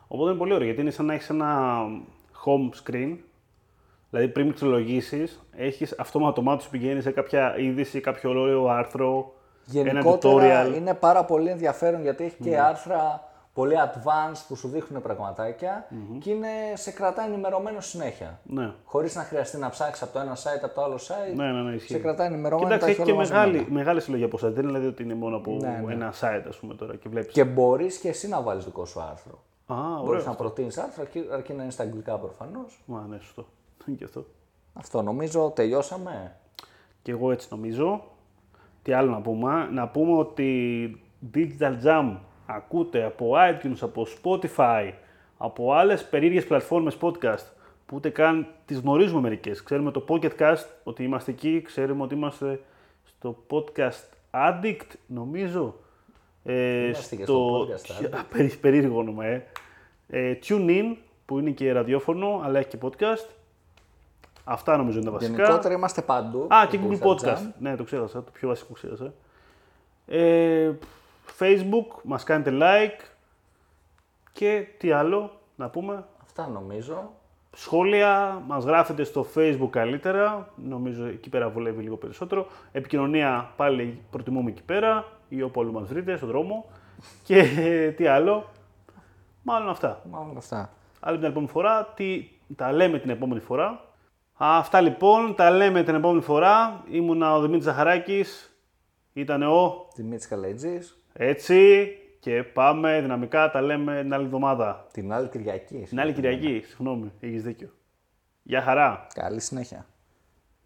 Οπότε 0.08 0.30
είναι 0.30 0.40
πολύ 0.40 0.54
ωραίο 0.54 0.66
γιατί 0.66 0.82
είναι 0.82 0.92
σαν 0.92 1.06
να 1.06 1.14
έχεις 1.14 1.30
ένα 1.30 1.80
home 2.46 2.70
screen. 2.84 3.18
Δηλαδή 4.10 4.28
πριν 4.28 4.46
πληκτρολογήσει, 4.46 5.28
έχεις 5.56 5.96
αυτόματο 6.00 6.58
σου 6.62 6.70
πηγαίνεις 6.70 7.04
σε 7.04 7.12
κάποια 7.12 7.58
είδηση, 7.58 8.00
κάποιο 8.00 8.30
ωραίο 8.30 8.68
άρθρο, 8.68 9.34
ένα 9.74 9.82
Γενικότερα 9.90 10.66
tutorial. 10.66 10.76
είναι 10.76 10.94
πάρα 10.94 11.26
πολύ 11.26 11.50
ενδιαφέρον 11.50 12.02
γιατί 12.02 12.24
έχει 12.24 12.36
και 12.44 12.60
άρθρα 12.60 13.22
πολύ 13.54 13.76
advanced 13.78 14.44
που 14.48 14.56
σου 14.56 14.68
δείχνουν 14.68 15.02
πραγματάκια 15.02 15.88
και 16.20 16.30
είναι, 16.32 16.48
σε 16.74 16.92
κρατάει 16.92 17.28
ενημερωμένο 17.28 17.80
συνέχεια. 17.82 18.40
Ναι. 18.44 18.72
Χωρίς 18.84 19.16
να 19.16 19.22
χρειαστεί 19.22 19.58
να 19.58 19.70
ψάξεις 19.70 20.04
από 20.04 20.14
το 20.14 20.20
ένα 20.20 20.36
site 20.36 20.62
από 20.64 20.76
το 20.76 20.84
άλλο 20.84 20.96
site. 20.96 21.36
Ναι, 21.36 21.52
ναι, 21.52 21.62
ναι, 21.62 21.76
ισχύει. 21.76 21.92
Σε 21.92 22.00
κρατάει 22.00 22.28
ενημερωμένο. 22.28 22.66
Κοιτάξτε, 22.74 22.86
τα 22.86 22.92
έχει 22.92 23.02
και 23.04 23.12
όλα 23.12 23.20
μαζεμένα. 23.20 23.46
μεγάλη, 23.48 23.72
μεγάλη 23.72 24.02
συλλογή 24.02 24.24
από 24.24 24.38
site. 24.38 24.42
Δεν 24.42 24.52
είναι 24.64 24.68
δηλαδή 24.68 24.86
ότι 24.88 25.04
είναι 25.04 25.14
μόνο 25.16 25.36
από 25.38 25.52
Ναι, 25.62 25.82
ναι. 25.86 25.94
ένα 25.94 26.14
site, 26.20 26.44
ας 26.48 26.56
πούμε 26.58 26.74
τώρα 26.74 26.96
και 26.96 27.10
βλέπεις. 27.10 27.34
Και 27.34 27.44
μπορείς 27.44 27.98
και 27.98 28.10
εσύ 28.10 28.28
να 28.28 28.42
βάλεις 28.42 28.66
δικό 28.66 28.86
σου 28.86 29.02
άρθρο. 29.02 29.44
Α, 29.66 29.76
Μπορείς 29.76 30.08
ωραίος. 30.10 30.26
να 30.26 30.34
προτείνεις 30.36 30.78
άρθρο, 30.78 31.02
αρκεί- 31.04 31.32
αρκεί 31.32 31.54
να 31.54 31.64
είναι 31.64 31.72
στα 31.72 31.84
αγγλικά 31.84 32.18
προφανώς. 32.18 32.82
Μα, 32.86 33.06
ναι, 33.10 33.18
σωστό. 33.20 33.46
Είναι 33.88 33.98
και 33.98 34.04
αυτό. 34.04 34.26
Αυτό 34.74 35.02
νομίζω 35.02 35.52
τελειώσαμε. 35.56 36.36
Και 37.02 37.12
εγώ 37.12 37.32
έτσι 37.32 37.48
νομίζω. 37.52 38.04
Τι 38.82 38.94
άλλο 38.94 39.12
να 39.12 39.22
πούμε. 39.22 39.70
Να 39.72 39.88
πούμε 39.88 40.18
ότι 40.18 41.02
Digital 41.34 41.74
Jam 41.84 42.18
ακούτε 42.46 43.04
από 43.04 43.34
iTunes, 43.36 43.78
από 43.82 44.08
Spotify, 44.24 44.92
από 45.38 45.74
άλλες 45.74 46.06
περίεργες 46.10 46.46
πλατφόρμες 46.46 46.98
podcast 47.02 47.46
που 47.86 47.96
ούτε 47.96 48.10
καν 48.10 48.48
τις 48.66 48.80
γνωρίζουμε 48.80 49.22
μερικές. 49.22 49.64
Ξέρουμε 49.64 49.92
το 49.92 50.06
Pocketcast, 50.08 50.66
ότι 50.84 51.04
είμαστε 51.04 51.32
εκεί. 51.32 51.62
Ξέρουμε 51.62 52.04
ότι 52.04 52.14
είμαστε 52.16 52.60
στο 53.04 53.44
Podcast 53.50 54.04
Addict, 54.32 54.88
νομίζω. 55.08 55.76
Ε, 56.44 56.84
Είμαστε 56.86 57.16
και 57.16 57.24
στο 57.24 57.60
Podcast 57.68 57.92
Addict. 58.04 58.12
Α, 58.18 58.24
περί- 58.24 58.58
περίεργο 58.60 58.98
όνομα, 58.98 59.26
ε. 59.26 59.46
ε. 60.08 60.38
TuneIn, 60.48 60.96
που 61.26 61.40
είναι 61.40 61.50
και 61.52 61.72
ραδιόφωνο, 61.72 62.42
αλλά 62.44 62.60
έχει 62.60 62.68
και 62.68 62.78
podcast. 62.82 63.26
Αυτά 64.50 64.78
νομίζω 64.78 64.98
είναι 64.98 65.06
τα 65.06 65.12
βασικά. 65.12 65.36
Γενικότερα 65.36 65.74
είμαστε 65.74 66.02
παντού. 66.02 66.48
Α, 66.54 66.68
και 66.70 66.78
στο 66.78 66.88
Google 66.88 66.94
Digital 66.94 67.08
Podcast. 67.08 67.38
Jam. 67.38 67.52
Ναι, 67.60 67.76
το 67.76 67.84
ξέχασα, 67.84 68.24
το 68.24 68.32
πιο 68.32 68.48
βασικό 68.48 68.74
ξέχασα. 68.74 69.14
Ε, 70.06 70.72
Facebook, 71.40 72.02
μας 72.04 72.24
κάνετε 72.24 72.52
like 72.54 73.06
και 74.32 74.68
τι 74.78 74.92
άλλο 74.92 75.32
να 75.56 75.70
πούμε; 75.70 76.06
Αυτά 76.24 76.48
νομίζω. 76.48 77.12
Σχόλια 77.56 78.44
μας 78.48 78.64
γράφετε 78.64 79.04
στο 79.04 79.26
Facebook 79.36 79.70
καλύτερα, 79.70 80.50
νομίζω 80.56 81.06
εκεί 81.06 81.30
πέρα 81.30 81.50
βολεύει 81.50 81.84
λίγο 81.84 81.96
περισσότερο. 81.96 82.48
Επικοινωνία 82.72 83.52
πάλι 83.56 84.02
προτιμούμε 84.12 84.50
εκεί 84.50 84.64
πέρα 84.64 85.06
ή 85.30 85.42
όπου 85.42 85.62
αλλού 85.62 85.72
μας 85.72 85.88
βρείτε, 85.88 86.16
στον 86.16 86.30
δρόμο. 86.30 86.66
Και 87.24 87.44
τι 87.98 88.08
άλλο, 88.08 88.50
μάλλον 89.44 89.70
αυτά. 89.70 90.02
Μάλλον 90.12 90.38
αυτά. 90.38 90.70
Άλλη 91.00 91.18
την 91.18 91.28
επόμενη 91.28 91.52
φορά, 91.52 91.86
τι, 91.96 92.30
τα 92.56 92.72
λέμε 92.72 93.00
την 93.00 93.10
επόμενη 93.10 93.40
φορά. 93.40 93.87
Αυτά 94.38 94.82
λοιπόν, 94.82 95.36
τα 95.36 95.52
λέμε 95.52 95.84
την 95.84 95.96
επόμενη 95.96 96.22
φορά. 96.22 96.84
Ήμουνα 96.92 97.36
ο 97.36 97.42
Δημήτρης 97.42 97.64
Ζαχαράκης, 97.64 98.58
ήταν 99.14 99.44
ο 99.44 99.88
Δημήτρης 99.96 100.28
Καλέτζης. 100.28 101.04
έτσι 101.14 101.88
και 102.20 102.44
πάμε 102.44 103.02
δυναμικά, 103.02 103.52
τα 103.52 103.62
λέμε 103.62 104.02
την 104.02 104.14
άλλη 104.14 104.26
εβδομάδα. 104.26 104.88
Την 104.94 105.14
άλλη 105.14 105.28
Κυριακή. 105.28 105.78
Την 105.78 106.00
άλλη 106.00 106.14
Κυριακή, 106.14 106.62
συγγνώμη, 106.66 107.12
έχεις 107.20 107.44
δίκιο. 107.44 107.70
Γεια 108.44 108.62
χαρά. 108.62 109.08
Καλή 109.14 109.40
συνέχεια. 109.40 109.86